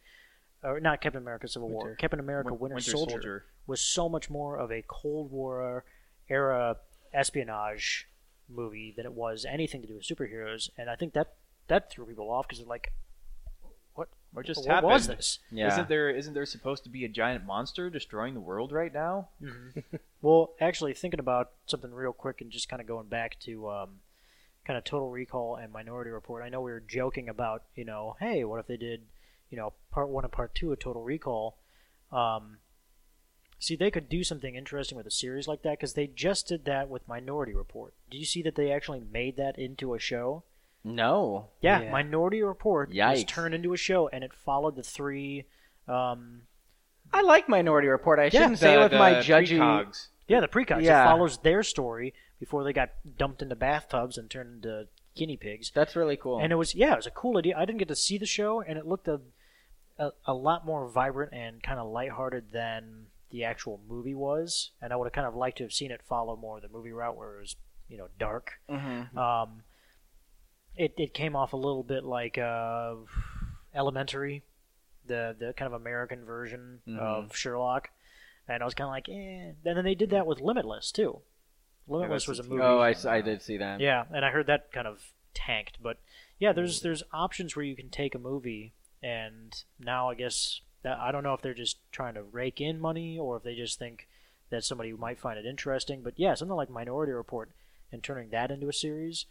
[0.64, 1.84] Or not Captain America: Civil War.
[1.84, 1.96] Winter.
[1.96, 3.44] Captain America: Win- Winter, Winter Soldier, Soldier.
[3.66, 5.84] was so much more of a Cold War
[6.28, 6.76] era
[7.12, 8.08] espionage
[8.48, 11.34] movie than it was anything to do with superheroes, and I think that
[11.68, 12.92] that threw people off because they're like,
[13.94, 14.08] "What?
[14.32, 14.92] What just what happened?
[14.92, 18.40] was this?" Yeah, Isn't there isn't there supposed to be a giant monster destroying the
[18.40, 19.28] world right now?
[20.22, 24.00] Well, actually, thinking about something real quick and just kind of going back to um,
[24.64, 26.44] kind of Total Recall and Minority Report.
[26.44, 29.02] I know we were joking about, you know, hey, what if they did,
[29.50, 31.58] you know, part one and part two of Total Recall?
[32.12, 32.58] Um,
[33.58, 36.66] see, they could do something interesting with a series like that because they just did
[36.66, 37.92] that with Minority Report.
[38.08, 40.44] Did you see that they actually made that into a show?
[40.84, 41.48] No.
[41.60, 41.90] Yeah, Yeah.
[41.92, 43.26] Minority Report was Yikes.
[43.28, 45.44] turned into a show, and it followed the three.
[45.88, 46.42] Um,
[47.12, 48.18] I like Minority Report.
[48.18, 49.58] I shouldn't say The- with my the judgy.
[49.58, 50.08] precogs.
[50.28, 50.82] Yeah, the precogs.
[50.82, 51.02] Yeah.
[51.02, 55.70] It follows their story before they got dumped into bathtubs and turned into guinea pigs.
[55.74, 56.38] That's really cool.
[56.40, 57.56] And it was yeah, it was a cool idea.
[57.56, 59.20] I didn't get to see the show, and it looked a
[59.98, 64.70] a, a lot more vibrant and kind of lighthearted than the actual movie was.
[64.80, 66.92] And I would have kind of liked to have seen it follow more the movie
[66.92, 67.56] route, where it was
[67.88, 68.54] you know dark.
[68.70, 69.14] Mhm.
[69.16, 69.64] Um,
[70.76, 72.94] it it came off a little bit like uh,
[73.74, 74.42] Elementary,
[75.06, 76.98] the the kind of American version Mhm.
[76.98, 77.90] of Sherlock,
[78.48, 79.52] and I was kind of like, eh.
[79.64, 81.20] And then they did that with Limitless too.
[81.88, 82.62] Limitless was a movie.
[82.62, 83.80] Oh, I did see that.
[83.80, 85.98] Yeah, and I heard that kind of tanked, but
[86.38, 90.98] yeah, there's there's options where you can take a movie and now I guess That
[90.98, 93.78] I don't know if they're just trying to rake in money or if they just
[93.78, 94.08] think
[94.50, 96.02] that somebody might find it interesting.
[96.02, 97.50] But yeah, something like Minority Report
[97.92, 99.26] and turning that into a series,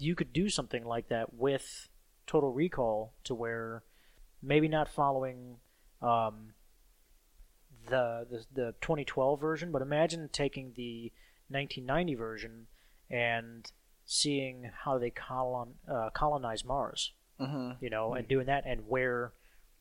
[0.00, 1.88] you could do something like that with
[2.26, 3.82] Total Recall to where
[4.42, 5.56] maybe not following
[6.00, 6.54] um,
[7.88, 11.12] the, the the 2012 version, but imagine taking the
[11.48, 12.66] 1990 version
[13.10, 13.70] and
[14.06, 17.82] seeing how they colon, uh, colonize Mars, Mm-hmm.
[17.82, 19.32] you know, and doing that and where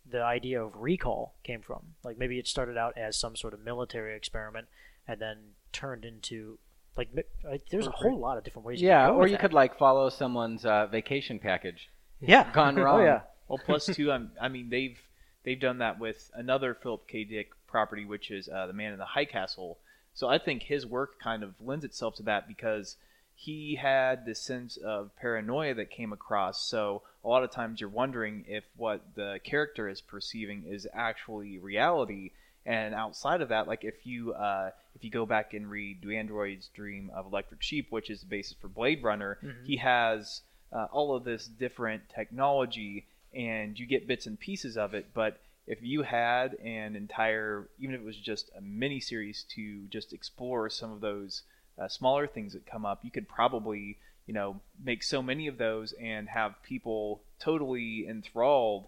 [0.09, 1.95] the idea of recall came from.
[2.03, 4.67] Like maybe it started out as some sort of military experiment
[5.07, 5.37] and then
[5.73, 6.57] turned into
[6.99, 8.81] like like, there's a whole lot of different ways.
[8.81, 9.41] Yeah, you could go or with you that.
[9.41, 11.89] could like follow someone's uh, vacation package.
[12.19, 12.99] yeah gone wrong.
[13.01, 13.21] oh yeah.
[13.47, 14.99] Well, plus two, I'm, I mean they've
[15.43, 17.23] they've done that with another Philip K.
[17.23, 19.77] Dick property, which is uh, the Man in the High Castle.
[20.13, 22.97] So I think his work kind of lends itself to that because
[23.33, 26.67] he had this sense of paranoia that came across.
[26.67, 31.57] So a lot of times you're wondering if what the character is perceiving is actually
[31.57, 32.31] reality.
[32.65, 36.11] And outside of that, like if you uh, if you go back and read Do
[36.11, 40.41] Androids Dream of Electric Sheep, which is the basis for Blade Runner, he has
[40.71, 45.07] uh, all of this different technology, and you get bits and pieces of it.
[45.13, 49.85] But if you had an entire, even if it was just a mini series to
[49.87, 51.43] just explore some of those
[51.79, 55.57] uh, smaller things that come up, you could probably, you know, make so many of
[55.57, 58.87] those and have people totally enthralled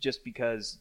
[0.00, 0.78] just because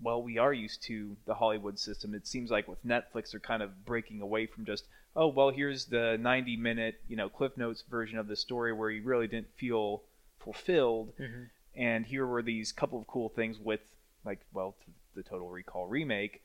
[0.00, 2.14] well, we are used to the Hollywood system.
[2.14, 4.84] It seems like with Netflix, they're kind of breaking away from just,
[5.16, 8.90] oh, well, here's the 90 minute, you know, Cliff Notes version of the story where
[8.90, 10.02] you really didn't feel
[10.38, 11.12] fulfilled.
[11.76, 13.80] And here were these couple of cool things with,
[14.24, 14.76] like, well,
[15.14, 16.42] the Total Recall remake.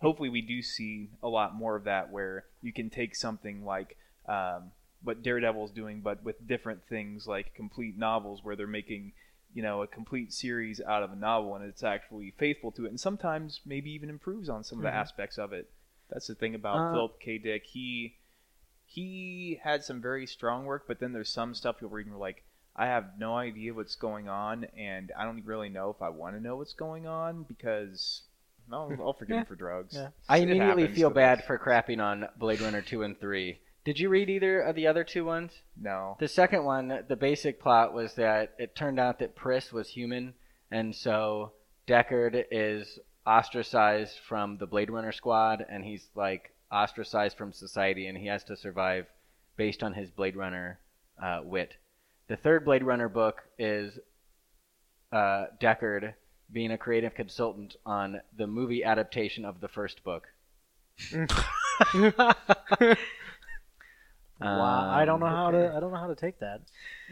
[0.00, 3.96] Hopefully, we do see a lot more of that where you can take something like
[4.26, 9.12] um, what Daredevil's doing, but with different things like complete novels where they're making
[9.54, 12.88] you know a complete series out of a novel and it's actually faithful to it
[12.88, 15.70] and sometimes maybe even improves on some of the aspects of it.
[16.10, 17.38] That's the thing about Uh, philip k.
[17.38, 17.64] Dick.
[17.64, 18.16] He
[18.86, 22.20] he had some very strong work but then there's some stuff you'll read and you're
[22.20, 22.44] like
[22.76, 26.36] i have no idea what's going on and i don't really know if i want
[26.36, 28.22] to know what's going on because
[28.72, 29.94] I'll, I'll forgive him for drugs.
[29.94, 30.08] Yeah.
[30.26, 33.58] I immediately feel but- bad for crapping on Blade Runner 2 and 3.
[33.84, 35.52] Did you read either of the other two ones?
[35.76, 39.90] no The second one, the basic plot was that it turned out that Pris was
[39.90, 40.34] human,
[40.70, 41.52] and so
[41.86, 48.16] Deckard is ostracized from the Blade Runner squad, and he's like ostracized from society, and
[48.16, 49.06] he has to survive
[49.56, 50.80] based on his Blade Runner
[51.22, 51.74] uh, wit.
[52.28, 53.98] The third Blade Runner book is
[55.12, 56.14] uh, Deckard
[56.50, 60.28] being a creative consultant on the movie adaptation of the first book.
[64.44, 66.60] Wow, I don't know Um, how to I don't know how to take that.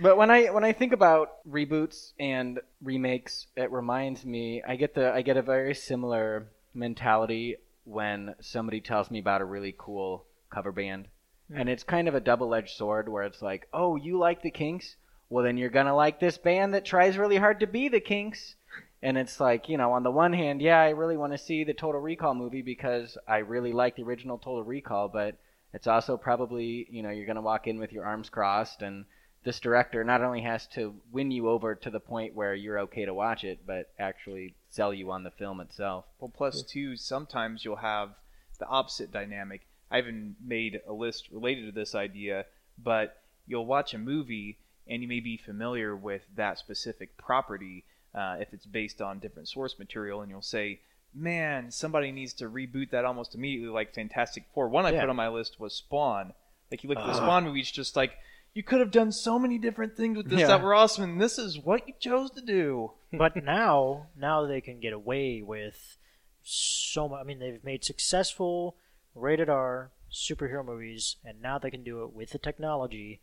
[0.01, 4.95] But when I when I think about reboots and remakes, it reminds me I get
[4.95, 10.25] the I get a very similar mentality when somebody tells me about a really cool
[10.51, 11.09] cover band.
[11.55, 14.97] And it's kind of a double-edged sword where it's like, "Oh, you like the Kinks?
[15.29, 18.01] Well, then you're going to like this band that tries really hard to be the
[18.01, 18.55] Kinks."
[19.03, 21.65] And it's like, you know, on the one hand, yeah, I really want to see
[21.65, 25.37] the Total Recall movie because I really like the original Total Recall, but
[25.73, 29.05] it's also probably, you know, you're going to walk in with your arms crossed and
[29.45, 33.05] this director not only has to win you over to the point where you're okay
[33.05, 36.05] to watch it, but actually sell you on the film itself.
[36.21, 38.11] Well, plus two, sometimes you'll have
[38.59, 39.67] the opposite dynamic.
[39.91, 42.47] I haven't made a list related to this idea,
[42.79, 48.37] but you'll watch a movie and you may be familiar with that specific property uh,
[48.41, 50.81] if it's based on different source material, and you'll say,
[51.15, 54.69] "Man, somebody needs to reboot that almost immediately." Like Fantastic Four.
[54.69, 55.01] One I Yeah.
[55.01, 56.35] put on my list was Spawn.
[56.71, 57.17] Like you look at the ah.
[57.17, 58.17] Spawn movie, it's just like
[58.55, 60.49] you could have done so many different things with this Yeah.
[60.49, 62.93] that were awesome, and this is what you chose to do.
[63.13, 65.97] but now now they can get away with
[66.43, 67.21] so much.
[67.21, 68.77] I mean, they've made successful
[69.15, 73.21] rated R superhero movies, and now they can do it with the technology.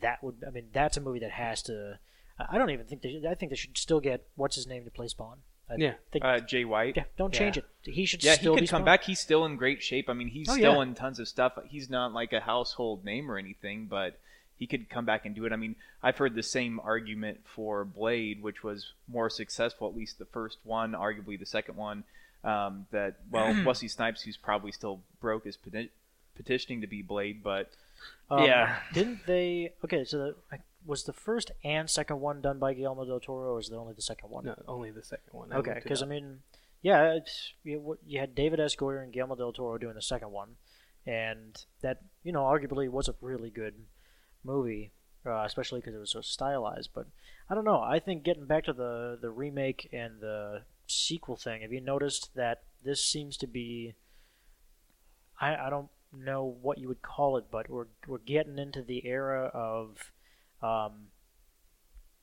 [0.00, 1.98] That would, I mean, that's a movie that has to.
[2.38, 3.12] I don't even think they.
[3.12, 5.38] Should, I think they should still get what's his name to play Spawn.
[5.68, 5.94] I Yeah.
[6.12, 6.96] think, Uh, Jai White.
[6.96, 7.64] yeah, don't change it.
[7.82, 8.84] He should Yeah, he could be come Spawn.
[8.84, 9.04] back.
[9.04, 10.08] He's still in great shape.
[10.10, 10.82] I mean, he's Oh, still yeah.
[10.82, 11.58] in tons of stuff.
[11.66, 14.18] He's not like a household name or anything, but
[14.58, 15.52] he could come back and do it.
[15.52, 20.18] I mean, I've heard the same argument for Blade, which was more successful, at least
[20.18, 22.04] the first one, arguably the second one.
[22.44, 25.90] Um, that well, Wesley Snipes, who's probably still broke, is peti-
[26.34, 27.70] petitioning to be Blade, but
[28.30, 28.80] Um, Yeah.
[28.92, 29.72] Didn't they?
[29.82, 33.50] Okay, so the, like, was the first and second one done by Guillermo del Toro,
[33.50, 34.44] or was it only the second one?
[34.44, 35.52] No, only the second one.
[35.52, 36.40] I Okay, because I mean,
[36.82, 37.18] yeah,
[37.62, 38.76] you had David S.
[38.76, 40.56] Goyer and Guillermo del Toro doing the second one,
[41.06, 43.74] and that you know arguably was a really good
[44.42, 44.92] movie,
[45.26, 46.90] uh, especially because it was so stylized.
[46.94, 47.06] But
[47.48, 47.80] I don't know.
[47.80, 52.34] I think getting back to the the remake and the sequel thing, have you noticed
[52.34, 53.94] that this seems to be?
[55.40, 59.06] I I don't know what you would call it, but we're we're getting into the
[59.06, 60.12] era of
[60.64, 61.08] um,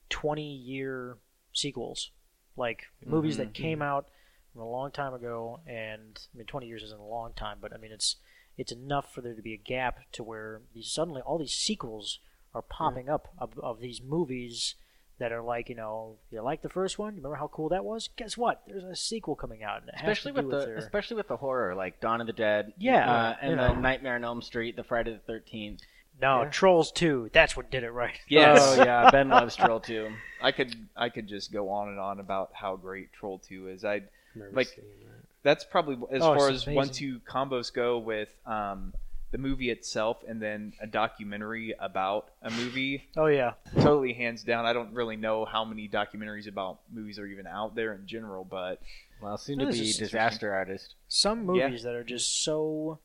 [0.08, 1.16] twenty year
[1.52, 2.10] sequels,
[2.56, 4.08] like movies that came out
[4.52, 7.72] from a long time ago, and I mean twenty years isn't a long time, but
[7.72, 8.16] I mean it's
[8.58, 12.18] it's enough for there to be a gap to where these suddenly all these sequels
[12.54, 14.74] are popping up of, of these movies
[15.18, 18.08] that are like you know you like the first one remember how cool that was?
[18.16, 18.62] Guess what?
[18.66, 20.76] There's a sequel coming out and it has especially do with the their...
[20.76, 23.74] especially with the horror like Dawn of the Dead, Yeah, uh, and you the.
[23.74, 25.80] Nightmare on Elm Street, the Friday the Thirteenth.
[26.20, 26.50] No Yeah.
[26.50, 28.60] trolls 2 that's what did it right Yes.
[28.78, 30.10] Oh yeah, Ben loves Troll Two.
[30.40, 33.84] I could I could just go on and on about how great Troll Two is.
[33.84, 34.02] I
[34.34, 35.24] Remember Like- seeing that.
[35.42, 38.94] that's probably as Oh, far it's as one two combos go with um,
[39.30, 43.08] the movie itself and then a documentary about a movie.
[43.16, 44.64] oh yeah totally hands down.
[44.66, 48.44] I don't really know how many documentaries about movies are even out there in general,
[48.44, 48.80] but
[49.20, 50.94] Well, soon No, to be disaster artist.
[51.08, 51.66] some Yeah.
[51.68, 52.98] movies that are just so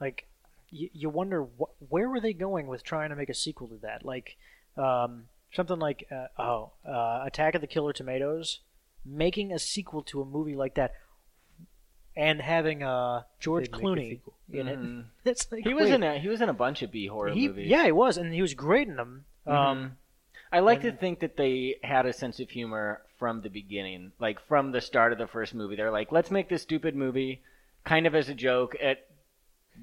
[0.00, 0.26] like
[0.72, 3.76] y- you wonder wh- where were they going with trying to make a sequel to
[3.82, 4.36] that like
[4.76, 8.60] um, something like uh, oh uh, attack of the killer tomatoes
[9.04, 10.92] making a sequel to a movie like that
[12.16, 14.20] and having uh, george They'd clooney
[14.52, 15.04] in it Mhm.
[15.24, 17.34] it's like He was wait, in a he was in a bunch of B horror
[17.34, 17.68] movies.
[17.68, 19.90] yeah he was and he was great in them um, Mhm.
[20.52, 24.38] I like to think that they had a sense of humor from the beginning, like
[24.46, 25.74] from the start of the first movie.
[25.74, 27.42] They're like, let's make this stupid movie,
[27.84, 28.76] kind of as a joke.
[28.78, 29.04] It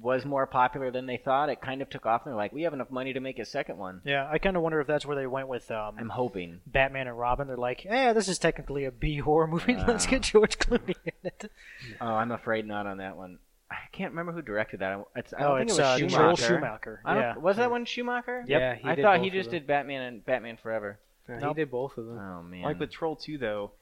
[0.00, 1.48] was more popular than they thought.
[1.48, 3.44] It kind of took off, and they're like, we have enough money to make a
[3.44, 4.00] second one.
[4.04, 6.60] yeah i kind of wonder if that's where they went with um, I'm hoping.
[6.66, 10.10] batman and robin they're like yeah this is technically a b horror movie let's Ah.
[10.10, 11.50] get george clooney in it
[12.00, 13.38] Oh, I'm afraid not on that one.
[13.70, 15.02] I can't remember who directed that.
[15.16, 16.18] It's, I oh don't think it's it was uh, Schumacher.
[16.18, 18.44] joel schumacher yeah Was that one Schumacher?
[18.46, 18.60] Yep.
[18.60, 20.98] Yeah, he I did thought both he just did Batman and Batman Forever.
[21.28, 21.56] Uh, Nope.
[21.56, 22.18] He did both of them.
[22.18, 22.62] Oh man.
[22.62, 23.72] like with Troll Two though,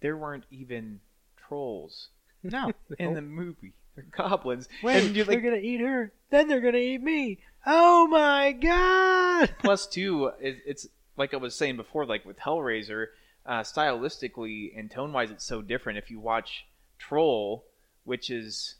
[0.00, 1.00] there weren't even
[1.48, 2.08] trolls
[2.42, 3.72] no in the movie.
[3.94, 4.68] They're goblins.
[4.82, 6.12] Wait, and you're they're gonna eat her.
[6.30, 7.38] Then they're gonna eat me.
[7.66, 9.54] Oh my god!
[9.58, 13.06] plus two, it, it's like I was saying before, like with Hellraiser,
[13.46, 15.98] uh, stylistically and tone wise, it's so different.
[15.98, 16.64] If you watch
[16.98, 17.64] Troll,
[18.04, 18.76] which is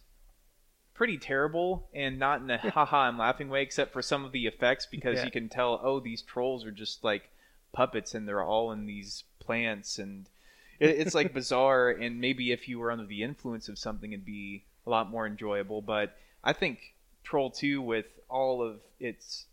[0.95, 4.47] pretty terrible and not in a haha I'm laughing way, except for some of the
[4.47, 5.25] effects because Yeah.
[5.25, 7.31] you can tell, oh, these trolls are just like
[7.73, 10.29] puppets and they're all in these plants and
[10.79, 11.91] it, it's like bizarre.
[11.91, 15.27] And maybe if you were under the influence of something, it'd be a lot more
[15.27, 15.83] enjoyable.
[15.83, 19.47] But I think Troll 2 with all of its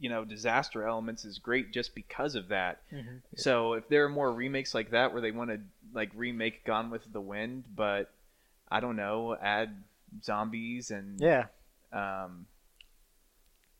[0.00, 2.82] you know disaster elements is great just because of that.
[2.92, 3.22] Mhm.
[3.36, 5.60] So if there are more remakes like that where they want to
[5.92, 8.12] like remake Gone with the Wind, but
[8.68, 9.82] I don't know, add
[10.22, 11.46] zombies and Yeah,
[11.92, 12.46] um,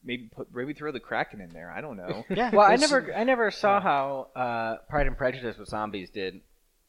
[0.05, 1.71] maybe put maybe throw the Kraken in there.
[1.71, 2.25] I don't know.
[2.31, 2.51] yeah.
[2.51, 6.41] Well, I never, I never saw how uh, Pride and Prejudice with zombies did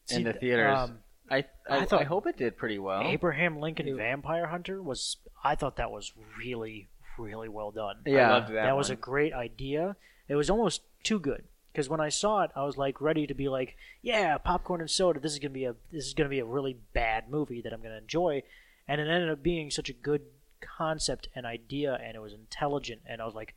[0.06, 0.78] see, in the theaters.
[0.78, 0.98] Um,
[1.30, 3.02] I, I, I thought- I hope it did pretty well.
[3.02, 5.16] Abraham Lincoln It- Vampire Hunter was.
[5.42, 7.96] I thought that was really, really well done.
[8.06, 8.30] Yeah.
[8.30, 8.64] I loved that.
[8.64, 9.96] that was a great idea.
[10.28, 13.34] It was almost too good because when I saw it, I was like ready to
[13.34, 15.20] be like, yeah, popcorn and soda.
[15.20, 17.82] This is gonna be a this is gonna be a really bad movie that I'm
[17.82, 18.42] gonna enjoy,
[18.88, 20.22] and it ended up being such a good
[20.60, 23.54] concept and idea, and it was intelligent, and I was like,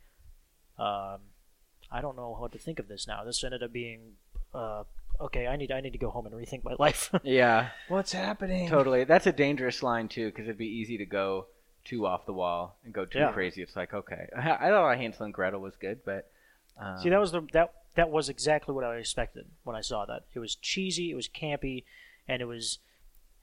[0.78, 1.18] um,
[1.90, 3.24] I don't know how to think of this now.
[3.24, 4.12] This ended up being,
[4.54, 4.84] uh,
[5.20, 7.12] okay, I need I need to go home and rethink my life.
[7.22, 8.68] Yeah, What's happening?
[8.68, 9.04] totally.
[9.04, 11.46] That's a dangerous line too, because it'd be easy to go
[11.84, 13.32] too off the wall and go too Yeah.
[13.32, 13.62] crazy.
[13.62, 16.30] It's like, okay, I, I thought Hansel and Gretel was good, but
[16.78, 20.04] um, See, that was the that that was exactly what I expected when I saw
[20.06, 20.24] that.
[20.34, 21.84] It was cheesy, it was campy,
[22.28, 22.78] and it was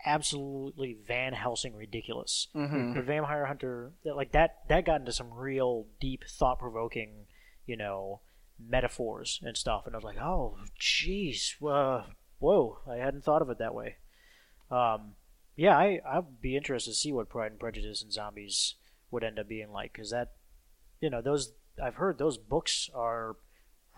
[0.06, 2.48] absolutely Van Helsing ridiculous.
[2.56, 2.94] Mhm.
[2.94, 7.26] The Vampire Hunter, that- like that, that got into some real deep, thought-provoking,
[7.66, 8.22] you know,
[8.60, 9.86] metaphors and stuff.
[9.86, 12.04] And I was like, oh, jeez, uh,
[12.40, 13.98] whoa, I hadn't thought of it that way.
[14.70, 15.14] Um,
[15.56, 18.76] yeah, I I'd be interested to see what Pride and Prejudice and Zombies
[19.12, 20.34] would end up being like, because that,
[21.02, 23.38] you know, those I've heard those books are,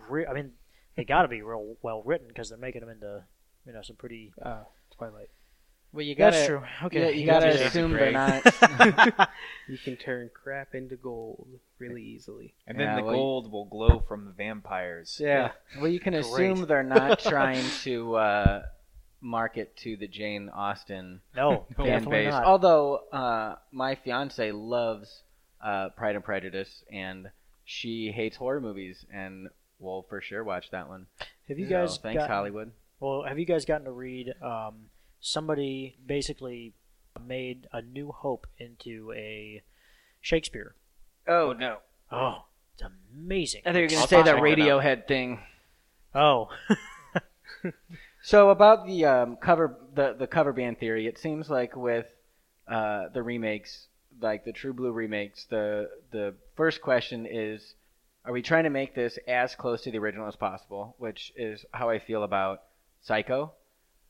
[0.10, 0.52] re- I mean,
[0.96, 3.24] they got to be real well written because they're making them into,
[3.66, 4.32] you know, some pretty.
[4.42, 4.64] Uh,
[5.00, 5.30] Twilight.
[5.94, 6.62] Well, you gotta, That's true.
[6.84, 9.30] Okay, yeah, you you gotta got to assume they're not.
[9.68, 12.56] You can turn crap into gold really easily.
[12.66, 15.18] And then Yeah, the well, gold will glow from the vampires.
[15.24, 15.52] Yeah.
[15.78, 18.64] Well, you can assume they're not trying to uh,
[19.22, 22.32] market to the Jane Austen No, fan definitely base.
[22.32, 22.46] not.
[22.46, 25.22] Although uh, my fiance loves
[25.64, 27.30] uh, Pride and Prejudice, and
[27.64, 31.06] she hates horror movies, and we'll for sure watch that one.
[31.48, 32.72] have you So, guys thanks, gotten- Hollywood.
[33.00, 34.34] Well, have you guys gotten to read?
[34.42, 34.90] Um,
[35.20, 36.74] somebody basically
[37.26, 39.62] made a New Hope into a
[40.22, 40.76] Shakespeare.
[41.28, 41.78] Oh no!
[42.12, 43.62] Oh, it's amazing.
[43.66, 44.42] I think you're gonna I'll say that that.
[44.42, 45.40] Radiohead thing.
[46.16, 46.50] Oh,
[48.22, 51.08] So about the um, cover, the the cover band theory.
[51.08, 52.06] It seems like with
[52.68, 53.88] uh, the remakes,
[54.22, 57.76] like the True Blue remakes, the the first question is,
[58.26, 60.96] are we trying to make this as close to the original as possible?
[60.98, 62.64] Which is how I feel about
[63.02, 63.54] Psycho,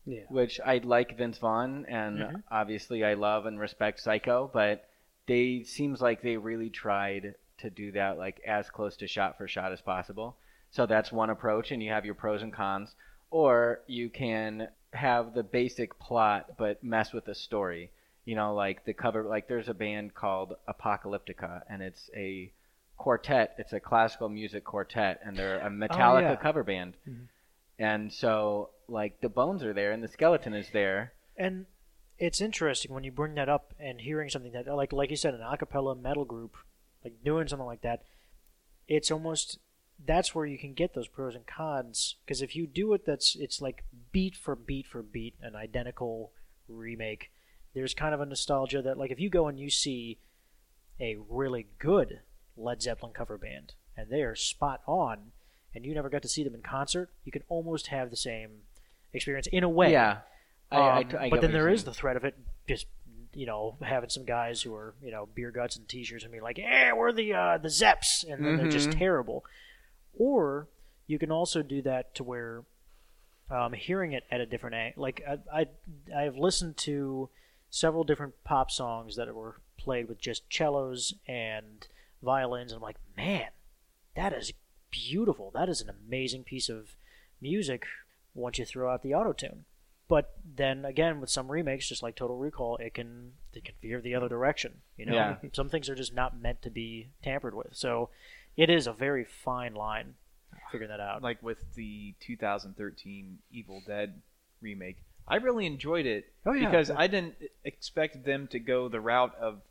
[0.09, 0.21] Yeah.
[0.29, 2.43] which I like Vince Vaughn, and Mhm.
[2.49, 4.89] obviously I love and respect Psycho, but
[5.27, 9.47] they seems like they really tried to do that like as close to shot for
[9.47, 10.35] shot as possible.
[10.71, 12.95] So that's one approach, and you have your pros and cons.
[13.29, 17.91] Or you can have the basic plot, but mess with the story.
[18.25, 22.51] You know, like the cover, like there's a band called Apocalyptica, and it's a
[22.97, 23.55] quartet.
[23.59, 26.35] It's a classical music quartet, and they're a Metallica yeah.
[26.37, 26.95] cover band.
[27.07, 27.27] Mhm.
[27.77, 31.13] And so, like, the bones are there, and the skeleton is there.
[31.37, 31.65] And
[32.17, 35.33] it's interesting when you bring that up and hearing something that, like, like you said,
[35.33, 36.57] an a cappella metal group,
[37.03, 38.03] like doing something like that.
[38.87, 39.59] It's almost
[40.05, 43.35] that's where you can get those pros and cons because if you do it, that's
[43.35, 46.31] it's like beat for beat for beat, an identical
[46.67, 47.31] remake.
[47.73, 50.19] There's kind of a nostalgia that, like, if you go and you see
[50.99, 52.21] a really good
[52.57, 55.31] Led Zeppelin cover band and they are spot on,
[55.73, 58.63] and you never got to see them in concert, you can almost have the same
[59.13, 59.91] experience in a way.
[59.91, 60.19] Yeah.
[60.71, 62.37] I, I- Um, I but then there is the threat of it
[62.67, 62.85] just
[63.33, 66.39] you know having some guys who are you know beer guts and t-shirts and be
[66.41, 68.97] like, "Yeah, we're the uh, the Zeps," and then they're just Mhm.
[68.97, 69.43] terrible.
[70.17, 70.67] Or
[71.07, 72.63] you can also do that to where
[73.49, 75.01] um, hearing it at a different angle.
[75.01, 75.67] Like I, I
[76.25, 77.29] I've listened to
[77.71, 81.87] several different pop songs that were played with just cellos and
[82.21, 83.47] violins, and I'm like, man,
[84.15, 84.53] that is
[84.91, 85.51] beautiful.
[85.53, 86.95] That is an amazing piece of
[87.41, 87.85] music
[88.39, 89.65] once you throw out the auto tune.
[90.07, 94.01] But then again, with some remakes, just like Total Recall, it can it can veer
[94.01, 94.81] the other direction.
[94.97, 95.35] You know, Yeah.
[95.53, 97.75] some things are just not meant to be tampered with.
[97.75, 98.09] So
[98.57, 100.15] it is a very fine line
[100.71, 101.21] figuring that out.
[101.21, 104.21] Like with the 2013 Evil Dead
[104.61, 106.65] remake, I really enjoyed it Oh, yeah.
[106.69, 109.61] because I didn't expect them to go the route of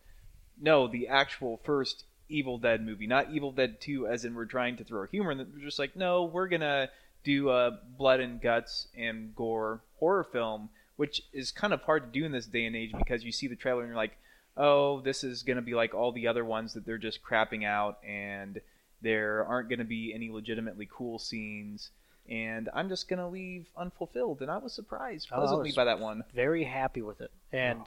[0.61, 4.77] no, the actual first Evil Dead movie, not Evil Dead 2, as in we're trying
[4.77, 5.31] to throw humor.
[5.33, 6.89] And they're just like, no, we're gonna
[7.29, 12.19] do a blood and guts and gore horror film, which is kind of hard to
[12.21, 14.17] do in this day and age because you see the trailer and you're like,
[14.57, 17.99] oh, this is gonna be like all the other ones that they're just crapping out
[18.03, 18.61] and
[19.03, 21.91] there aren't gonna be any legitimately cool scenes.
[22.31, 26.01] And I'm just gonna leave unfulfilled, and I was surprised Oh, pleasantly was by that
[26.01, 26.25] one.
[26.35, 27.81] very happy with it, and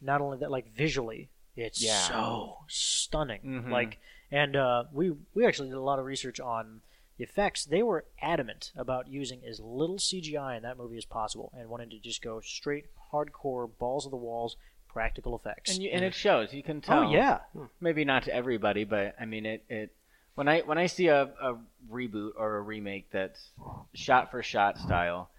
[0.00, 1.98] not only that, like visually, it's Yeah.
[2.08, 3.40] so stunning.
[3.42, 3.70] Mhm.
[3.70, 3.98] Like,
[4.30, 6.80] and uh, we we actually did a lot of research on
[7.18, 7.64] the effects.
[7.64, 11.90] They were adamant about using as little CGI in that movie as possible, and wanted
[11.90, 14.56] to just go straight hardcore balls of the walls
[14.96, 15.72] practical effects.
[15.72, 16.54] and you, and it shows.
[16.54, 16.98] You can oh, tell.
[17.04, 17.40] oh yeah,
[17.80, 19.64] maybe not to everybody, but I mean it.
[19.68, 19.92] It
[20.36, 21.56] when I when I see a, a
[21.90, 23.50] reboot or a remake that's
[23.94, 25.30] shot for shot style,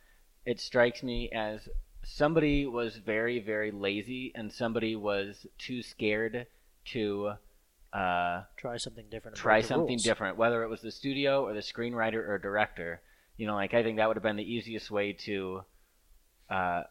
[0.45, 1.67] it strikes me as
[2.03, 6.47] somebody was very very lazy and somebody was too scared
[6.85, 7.33] to
[7.93, 9.37] uh, try something different.
[9.37, 10.03] try something rules.
[10.03, 13.01] different, whether it was the studio or the screenwriter or director.
[13.37, 15.63] You know, like I think that would have been the easiest way to
[16.49, 16.83] uh,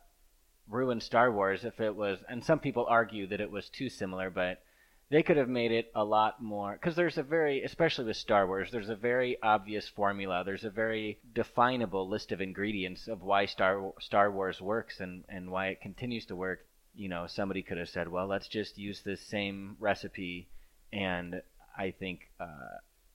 [0.68, 2.18] ruin Star Wars if it was.
[2.28, 4.62] And some people argue that it was too similar, but
[5.10, 8.46] they could have made it a lot more because there's a very, especially with Star
[8.46, 10.42] Wars, there's a very obvious formula.
[10.44, 15.50] There's a very definable list of ingredients of why Star Star Wars works and and
[15.50, 16.66] why it continues to work.
[16.94, 20.48] You know, somebody could have said, well, let's just use this same recipe
[20.92, 21.42] and
[21.78, 22.46] I think uh,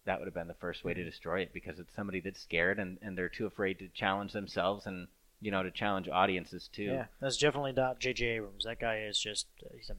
[0.06, 2.80] that would have been the first way to destroy it because it's somebody that's scared
[2.80, 5.08] and, and they're too afraid to challenge themselves and
[5.42, 6.84] you know to challenge audiences too.
[6.84, 8.26] Yeah, that's definitely not J.J.
[8.26, 8.66] Abrams.
[8.66, 9.96] That guy is just he's a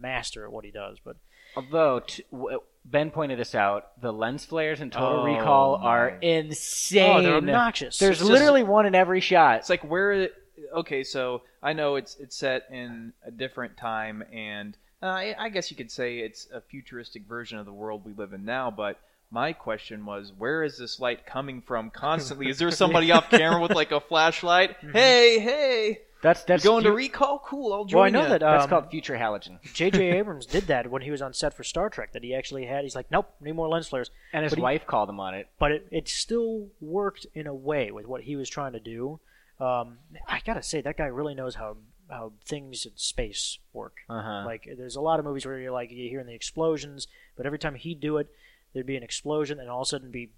[0.00, 0.98] master at what he does.
[1.04, 1.16] But
[1.56, 5.84] Although t- w- Ben pointed this out, the lens flares in Total Oh, Recall my.
[5.86, 7.10] are insane.
[7.16, 7.98] oh, they're obnoxious.
[7.98, 9.58] There's It's just- literally one in every shot.
[9.60, 10.28] It's like where
[10.74, 15.48] okay, so I know it's it's set in a different time, and uh, I, I
[15.48, 18.70] guess you could say it's a futuristic version of the world we live in now.
[18.70, 18.98] But
[19.30, 22.48] my question was, where is this light coming from constantly?
[22.48, 24.76] Is there somebody off camera with like a flashlight?
[24.92, 27.38] Hey, hey, that's that's going to recall?
[27.44, 28.28] Cool, I'll join well, I know ya.
[28.30, 29.58] that that's um, called future halogen.
[29.74, 30.10] J.J.
[30.18, 32.12] Abrams did that when he was on set for Star Trek.
[32.12, 32.84] That he actually had.
[32.84, 34.10] He's like, nope, need more lens flares.
[34.32, 35.48] And his but he- wife called him on it.
[35.58, 39.20] But it, it still worked in a way with what he was trying to do.
[39.58, 41.76] Um, I gotta say, that guy really knows how
[42.08, 43.96] how things in space work.
[44.08, 44.44] Uh-huh.
[44.44, 47.58] Like, there's a lot of movies where you're like you hearing the explosions, but every
[47.58, 48.28] time he'd do it,
[48.72, 50.30] there'd be an explosion, and all of a sudden be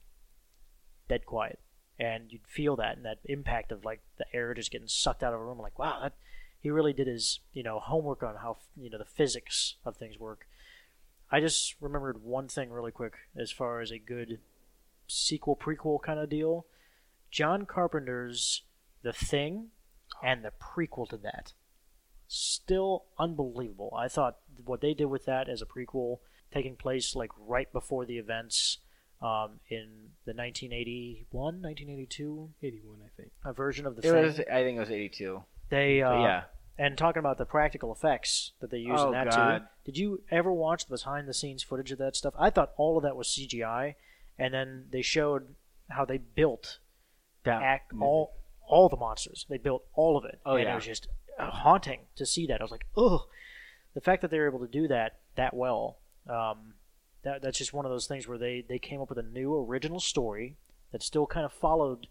[1.08, 1.58] dead quiet,
[1.98, 5.34] and you'd feel that and that impact of like the air just getting sucked out
[5.34, 5.58] of a room.
[5.58, 6.14] Like, wow, that
[6.60, 10.18] he really did his you know homework on how you know the physics of things
[10.18, 10.46] work.
[11.30, 14.38] I just remembered one thing really quick as far as a good
[15.06, 16.66] sequel prequel kind of deal.
[17.30, 18.62] John Carpenter's
[19.02, 19.68] The Thing
[20.22, 21.52] and the prequel to that.
[22.28, 23.92] Still unbelievable.
[23.96, 26.18] I thought what they did with that as a prequel,
[26.52, 28.78] taking place like right before the events
[29.22, 33.32] um, in the 1981, 1982 81, I think.
[33.44, 34.22] a version of the It thing.
[34.22, 34.40] was.
[34.40, 35.42] I think it was 82.
[35.70, 36.42] they uh, yeah.
[36.78, 39.58] and talking about the practical effects that they use Oh, in that God.
[39.58, 39.64] too.
[39.86, 42.34] Did you ever watch the behind the scenes footage of that stuff?
[42.38, 43.94] I thought all of that was CGI,
[44.38, 45.54] and then they showed
[45.88, 46.78] how they built
[47.44, 48.34] That act all
[48.66, 49.46] all the monsters.
[49.48, 50.40] They built all of it.
[50.44, 50.72] Oh, and yeah.
[50.72, 51.08] it was just
[51.38, 52.60] haunting to see that.
[52.60, 53.22] I was like, ugh.
[53.94, 56.74] The fact that they were able to do that that well, um,
[57.22, 59.54] that that's just one of those things where they they came up with a new
[59.56, 60.56] original story
[60.92, 62.06] that still kind of followed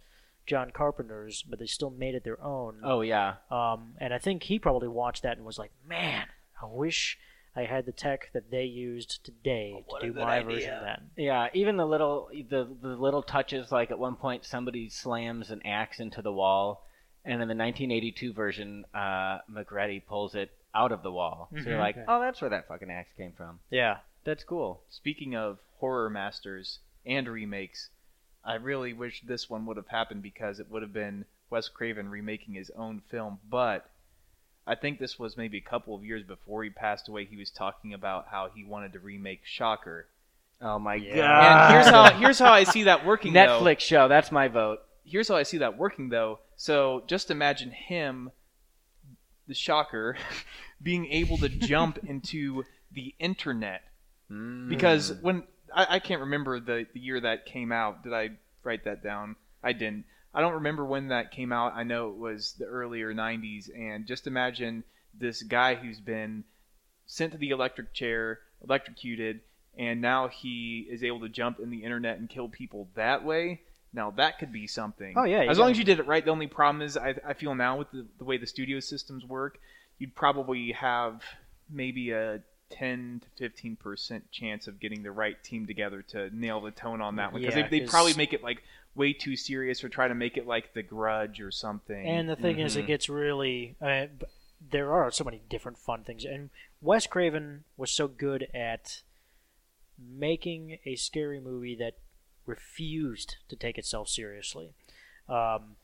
[0.45, 2.79] John Carpenter's, but they still made it their own.
[2.83, 3.35] Oh yeah.
[3.51, 6.25] Um, and I think he probably watched that and was like, "Man,
[6.61, 7.17] I wish
[7.55, 10.45] I had the tech that they used today What to do my idea.
[10.55, 14.45] version of that." Yeah, even the little the the little touches like at one point
[14.45, 16.86] somebody slams an axe into the wall,
[17.27, 21.49] and in the 1982 version, uh, MacReady pulls it out of the wall.
[21.51, 21.79] So you're Mhm.
[21.79, 23.59] like, oh, that's where that fucking axe came from.
[23.69, 24.81] Yeah, That's cool.
[24.89, 27.89] Speaking of horror masters and remakes,
[28.43, 32.09] I really wish this one would have happened because it would have been Wes Craven
[32.09, 33.39] remaking his own film.
[33.49, 33.89] But
[34.65, 37.23] I think this was maybe a couple of years before he passed away.
[37.23, 40.07] He was talking about how he wanted to remake Shocker.
[40.59, 41.15] Oh my Yeah.
[41.15, 41.43] god.
[41.43, 43.31] And here's how here's how I see that working.
[43.31, 43.61] though.
[43.61, 44.07] Netflix show.
[44.09, 44.79] That's my vote.
[45.05, 46.39] here's how I see that working though.
[46.57, 48.31] So just imagine him,
[49.47, 50.17] the shocker,
[50.81, 53.83] being able to jump into the internet.
[54.29, 54.67] Mm.
[54.67, 55.43] Because when
[55.73, 58.03] I, I can't remember the, the year that came out.
[58.03, 58.31] Did I
[58.63, 59.35] write that down?
[59.63, 60.05] I didn't.
[60.33, 61.73] I don't remember when that came out.
[61.75, 63.69] I know it was the earlier 90s.
[63.75, 64.83] And just imagine
[65.17, 66.43] this guy who's been
[67.05, 69.41] sent to the electric chair, electrocuted,
[69.77, 73.61] and now he is able to jump in the internet and kill people that way.
[73.93, 75.13] Now that could be something.
[75.17, 76.23] Oh, yeah, As long as you did it right.
[76.23, 79.25] The only problem is I, I feel now with the, the way the studio systems
[79.25, 79.59] work,
[79.97, 81.21] you'd probably have
[81.69, 86.59] maybe a 10 to 15 percent chance of getting the right team together to nail
[86.59, 88.61] the tone on that one because Yeah, they, they'd 'cause- probably make it like
[88.93, 92.05] way too serious or try to make it like The Grudge or something.
[92.05, 92.87] And the thing is, it Mhm.
[92.87, 93.75] gets really.
[93.81, 94.25] Uh, b-
[94.71, 96.49] there are so many different fun things, and
[96.81, 99.01] Wes Craven was so good at
[99.99, 101.93] making a scary movie that
[102.47, 104.73] refused to take itself seriously.
[105.29, 105.75] Um,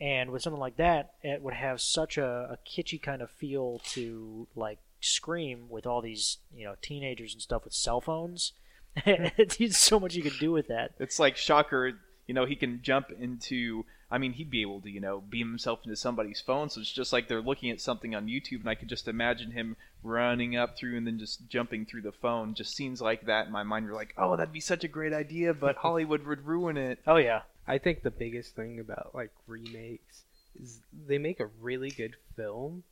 [0.00, 3.80] and with something like that, it would have such a, a kitschy kind of feel
[3.90, 8.52] to like Scream with all these you know teenagers and stuff with cell phones.
[9.04, 10.92] There's so much you could do with that.
[10.98, 11.92] It's like Shocker,
[12.26, 13.84] you know, he can jump into.
[14.10, 16.70] I mean, he'd be able to, you know, beam himself into somebody's phone.
[16.70, 19.50] So it's just like they're looking at something on YouTube, and I could just imagine
[19.50, 22.54] him running up through and then just jumping through the phone.
[22.54, 23.84] Just scenes like that in my mind.
[23.84, 27.00] You're like, oh, that'd be such a great idea, but Hollywood would ruin it.
[27.06, 30.24] Oh yeah, I think the biggest thing about like remakes
[30.58, 32.84] is they make a really good film,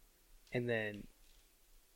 [0.52, 1.04] and then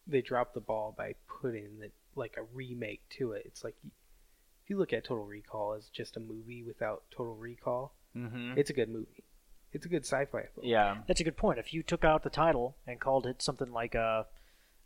[0.07, 3.43] they drop the ball by putting the, like a remake to it.
[3.45, 7.93] It's like if you look at Total Recall as just a movie without Total Recall,
[8.17, 8.55] Mm-hmm.
[8.59, 9.25] it's a good movie.
[9.73, 10.67] It's a good sci-fi film.
[10.67, 10.99] Yeah.
[11.07, 11.59] That's a good point.
[11.61, 14.25] If you took out the title and called it something like uh,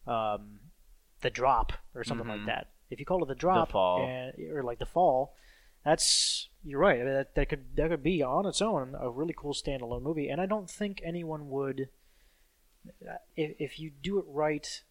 [0.06, 0.60] um,
[1.22, 2.46] the drop or something like Mhm.
[2.46, 4.04] that, if you called it the drop Fall.
[4.06, 5.34] and- or like the fall,
[5.84, 7.00] that's you're right.
[7.00, 10.02] I mean, that, that could that could be on its own a really cool standalone
[10.02, 11.88] movie, and I don't think anyone would.
[13.36, 14.82] If, if you do it right,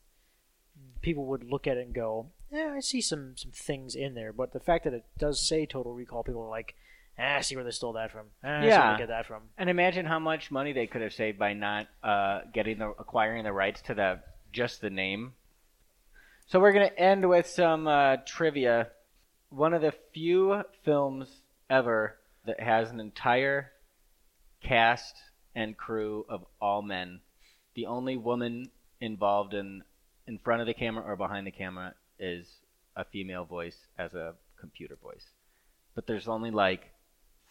[1.01, 4.34] people would look at it and go, "Yeah, I see some some things in there."
[4.34, 6.75] But the fact that it does say Total Recall, people are like,
[7.18, 8.28] "Ah, I see where they stole that from.
[8.43, 8.91] Ah, I see where Yeah.
[8.93, 11.88] they get that from." And imagine how much money they could have saved by not
[12.03, 14.20] uh, getting the acquiring the rights to the
[14.51, 15.34] just the name.
[16.47, 18.89] So we're gonna end with some uh, trivia.
[19.49, 23.72] One of the few films ever that has an entire
[24.61, 25.16] cast
[25.55, 27.22] and crew of all men.
[27.76, 29.84] The only woman involved in
[30.28, 32.47] in front of the camera or behind the camera is
[32.95, 35.26] a female voice as a computer voice.
[35.95, 36.92] But there's only like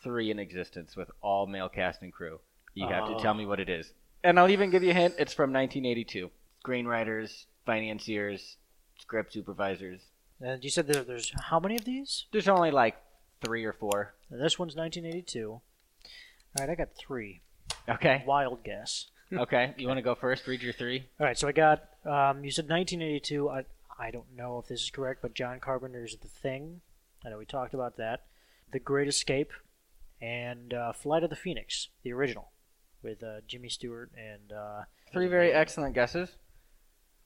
[0.02, 2.40] three in existence with all male cast and crew.
[2.74, 3.18] You have to Oh.
[3.20, 3.92] tell me what it is.
[4.24, 5.14] And I'll even give you a hint.
[5.18, 6.30] It's from 1982.
[6.64, 8.56] Screenwriters, financiers,
[8.98, 10.00] script supervisors.
[10.40, 12.26] And you said there, there's how many of these?
[12.32, 12.96] There's only like
[13.44, 14.14] three or four.
[14.30, 15.50] And this one's 1982.
[15.50, 15.62] All
[16.58, 17.42] right, I got three.
[17.88, 18.22] Okay.
[18.26, 19.06] Wild guess.
[19.32, 19.72] Okay.
[19.78, 20.46] You want to go first?
[20.46, 21.06] Read your three.
[21.18, 21.84] All right, so I got.
[22.04, 23.48] Um, you said 1982.
[23.48, 23.64] I
[23.98, 26.82] I don't know if this is correct, but John Carpenter's The Thing.
[27.24, 28.26] I know we talked about that.
[28.72, 29.50] The Great Escape,
[30.22, 32.52] and uh, Flight of the Phoenix, the original,
[33.02, 34.52] with uh, Jimmy Stewart and.
[34.52, 36.30] Uh, Three very excellent guesses.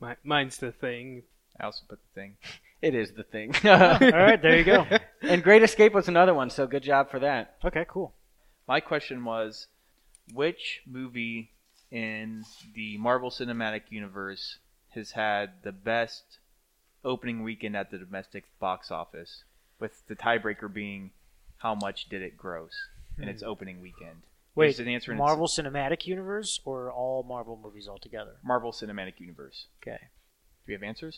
[0.01, 1.23] My, mine's the thing.
[1.61, 2.37] I also put the thing.
[2.83, 3.55] It is the thing.
[3.65, 4.87] All right, there you go.
[5.23, 7.57] and Great Escape was another one, so good job for that.
[7.65, 8.13] Okay, cool.
[8.69, 9.67] My question was,
[10.35, 11.53] which movie
[11.91, 12.45] in
[12.75, 14.59] the Marvel Cinematic Universe
[14.91, 16.39] has had the best
[17.03, 19.43] opening weekend at the domestic box office,
[19.81, 21.13] with the tiebreaker being
[21.67, 22.71] how much did it gross
[23.19, 24.23] in its opening weekend?
[24.55, 28.37] Wait, There's an answer in its- Marvel Cinematic Universe or all Marvel movies altogether?
[28.45, 29.67] Marvel Cinematic Universe.
[29.83, 29.99] Okay.
[30.01, 31.17] Do we have answers?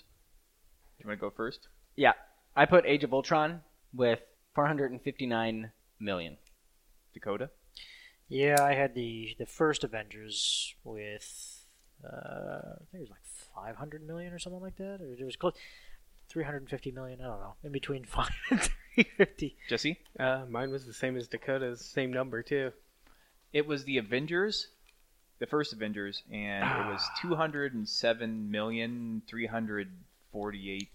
[0.97, 1.69] Do you want to go first?
[1.97, 2.15] Yeah,
[2.57, 3.61] I put Age of Ultron
[3.93, 4.21] with
[4.55, 5.71] 459
[6.01, 6.39] million.
[7.13, 7.51] Dakota?
[8.29, 11.67] Yeah, I had the the first Avengers with
[12.05, 15.37] uh, I think it was like 500 million or something like that, or it was
[15.37, 15.55] close
[16.29, 17.21] 350 million.
[17.21, 18.31] I don't know, in between five
[18.99, 19.57] and 350.
[19.69, 19.99] Jesse?
[20.19, 22.73] Uh, mine was the same as Dakota's, same number too.
[23.53, 24.69] It was the Avengers,
[25.39, 29.91] the first Avengers, and it was two hundred and seven million three hundred
[30.33, 30.91] forty-eight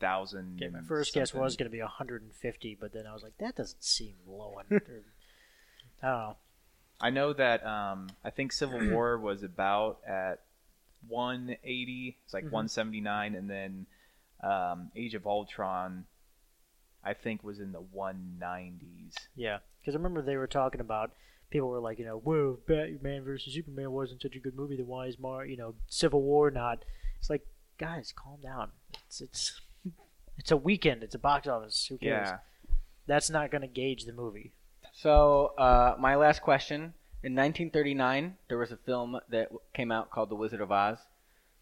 [0.00, 0.60] thousand.
[0.62, 3.56] Okay, my first guess was going to be 150, but then I was like, that
[3.56, 4.54] doesn't seem low.
[4.58, 4.80] on-
[6.02, 6.36] I don't know.
[7.02, 10.40] I know that um, I think Civil War was about at
[11.08, 12.16] one eighty.
[12.24, 12.50] It's like Mhm.
[12.52, 13.86] one seventy nine, and then
[14.42, 16.04] um, Age of Ultron,
[17.04, 19.14] I think, was in the one nineties.
[19.34, 21.12] Yeah, because I remember they were talking about
[21.50, 24.76] people were like, you know, whoa, Batman versus Superman wasn't such a good movie.
[24.76, 26.84] Then why is Mar, you know, Civil War not?
[27.18, 27.46] It's like,
[27.78, 28.70] guys, calm down.
[29.06, 29.60] It's it's
[30.38, 31.02] it's a weekend.
[31.02, 31.86] It's a box office.
[31.88, 32.28] Who cares?
[32.28, 32.38] Yeah.
[33.06, 34.52] That's not going to gauge the movie.
[34.92, 36.94] So, uh, my last question.
[37.22, 40.98] In 1939, there was a film that came out called The Wizard of Oz.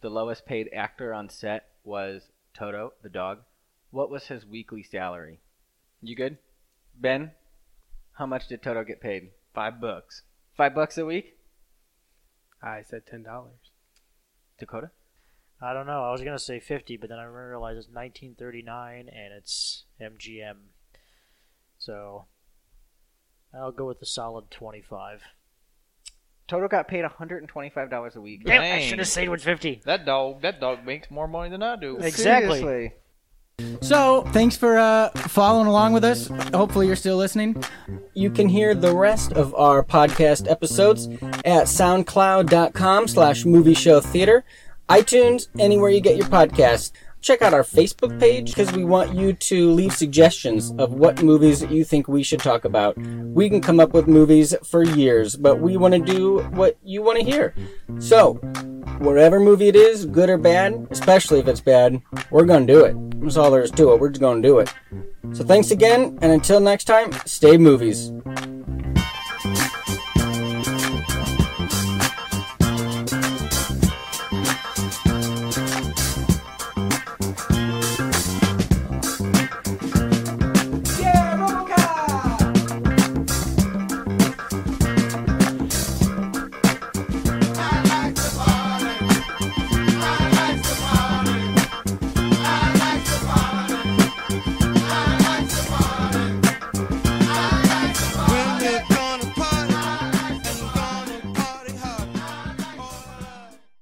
[0.02, 3.40] The lowest paid actor on set was Toto, the dog.
[3.90, 5.40] What was his weekly salary?
[6.02, 6.38] You good?
[6.94, 7.32] Ben,
[8.12, 9.30] how much did Toto get paid?
[9.54, 10.22] Five bucks.
[10.56, 11.38] Five bucks a week?
[12.62, 13.70] I said ten dollars.
[14.58, 14.90] Dakota?
[15.60, 16.04] I don't know.
[16.04, 20.56] I was gonna say 50, but then I realized it's 1939 and it's MGM.
[21.78, 22.26] So
[23.54, 25.22] I'll go with the solid 25.
[26.46, 28.44] Toto got paid $125 a week.
[28.44, 28.88] Damn, I Dang.
[28.88, 29.82] should have said with 50.
[29.84, 31.98] That dog, that dog makes more money than I do.
[31.98, 32.60] Exactly.
[32.60, 32.94] Seriously.
[33.80, 36.28] So, thanks for uh, following along with us.
[36.54, 37.62] Hopefully, you're still listening.
[38.14, 41.06] You can hear the rest of our podcast episodes
[41.44, 44.44] at soundcloud.com slash movie show theater,
[44.88, 46.92] iTunes, anywhere you get your podcasts.
[47.20, 51.62] Check out our Facebook page because we want you to leave suggestions of what movies
[51.64, 52.96] you think we should talk about.
[52.96, 57.02] We can come up with movies for years, but we want to do what you
[57.02, 57.54] want to hear.
[57.98, 58.34] So,
[58.98, 62.00] whatever movie it is, good or bad, especially if it's bad,
[62.30, 63.20] we're going to do it.
[63.20, 64.00] That's all there is to it.
[64.00, 64.72] We're just going to do it.
[65.32, 68.12] So thanks again, and until next time, stay movies.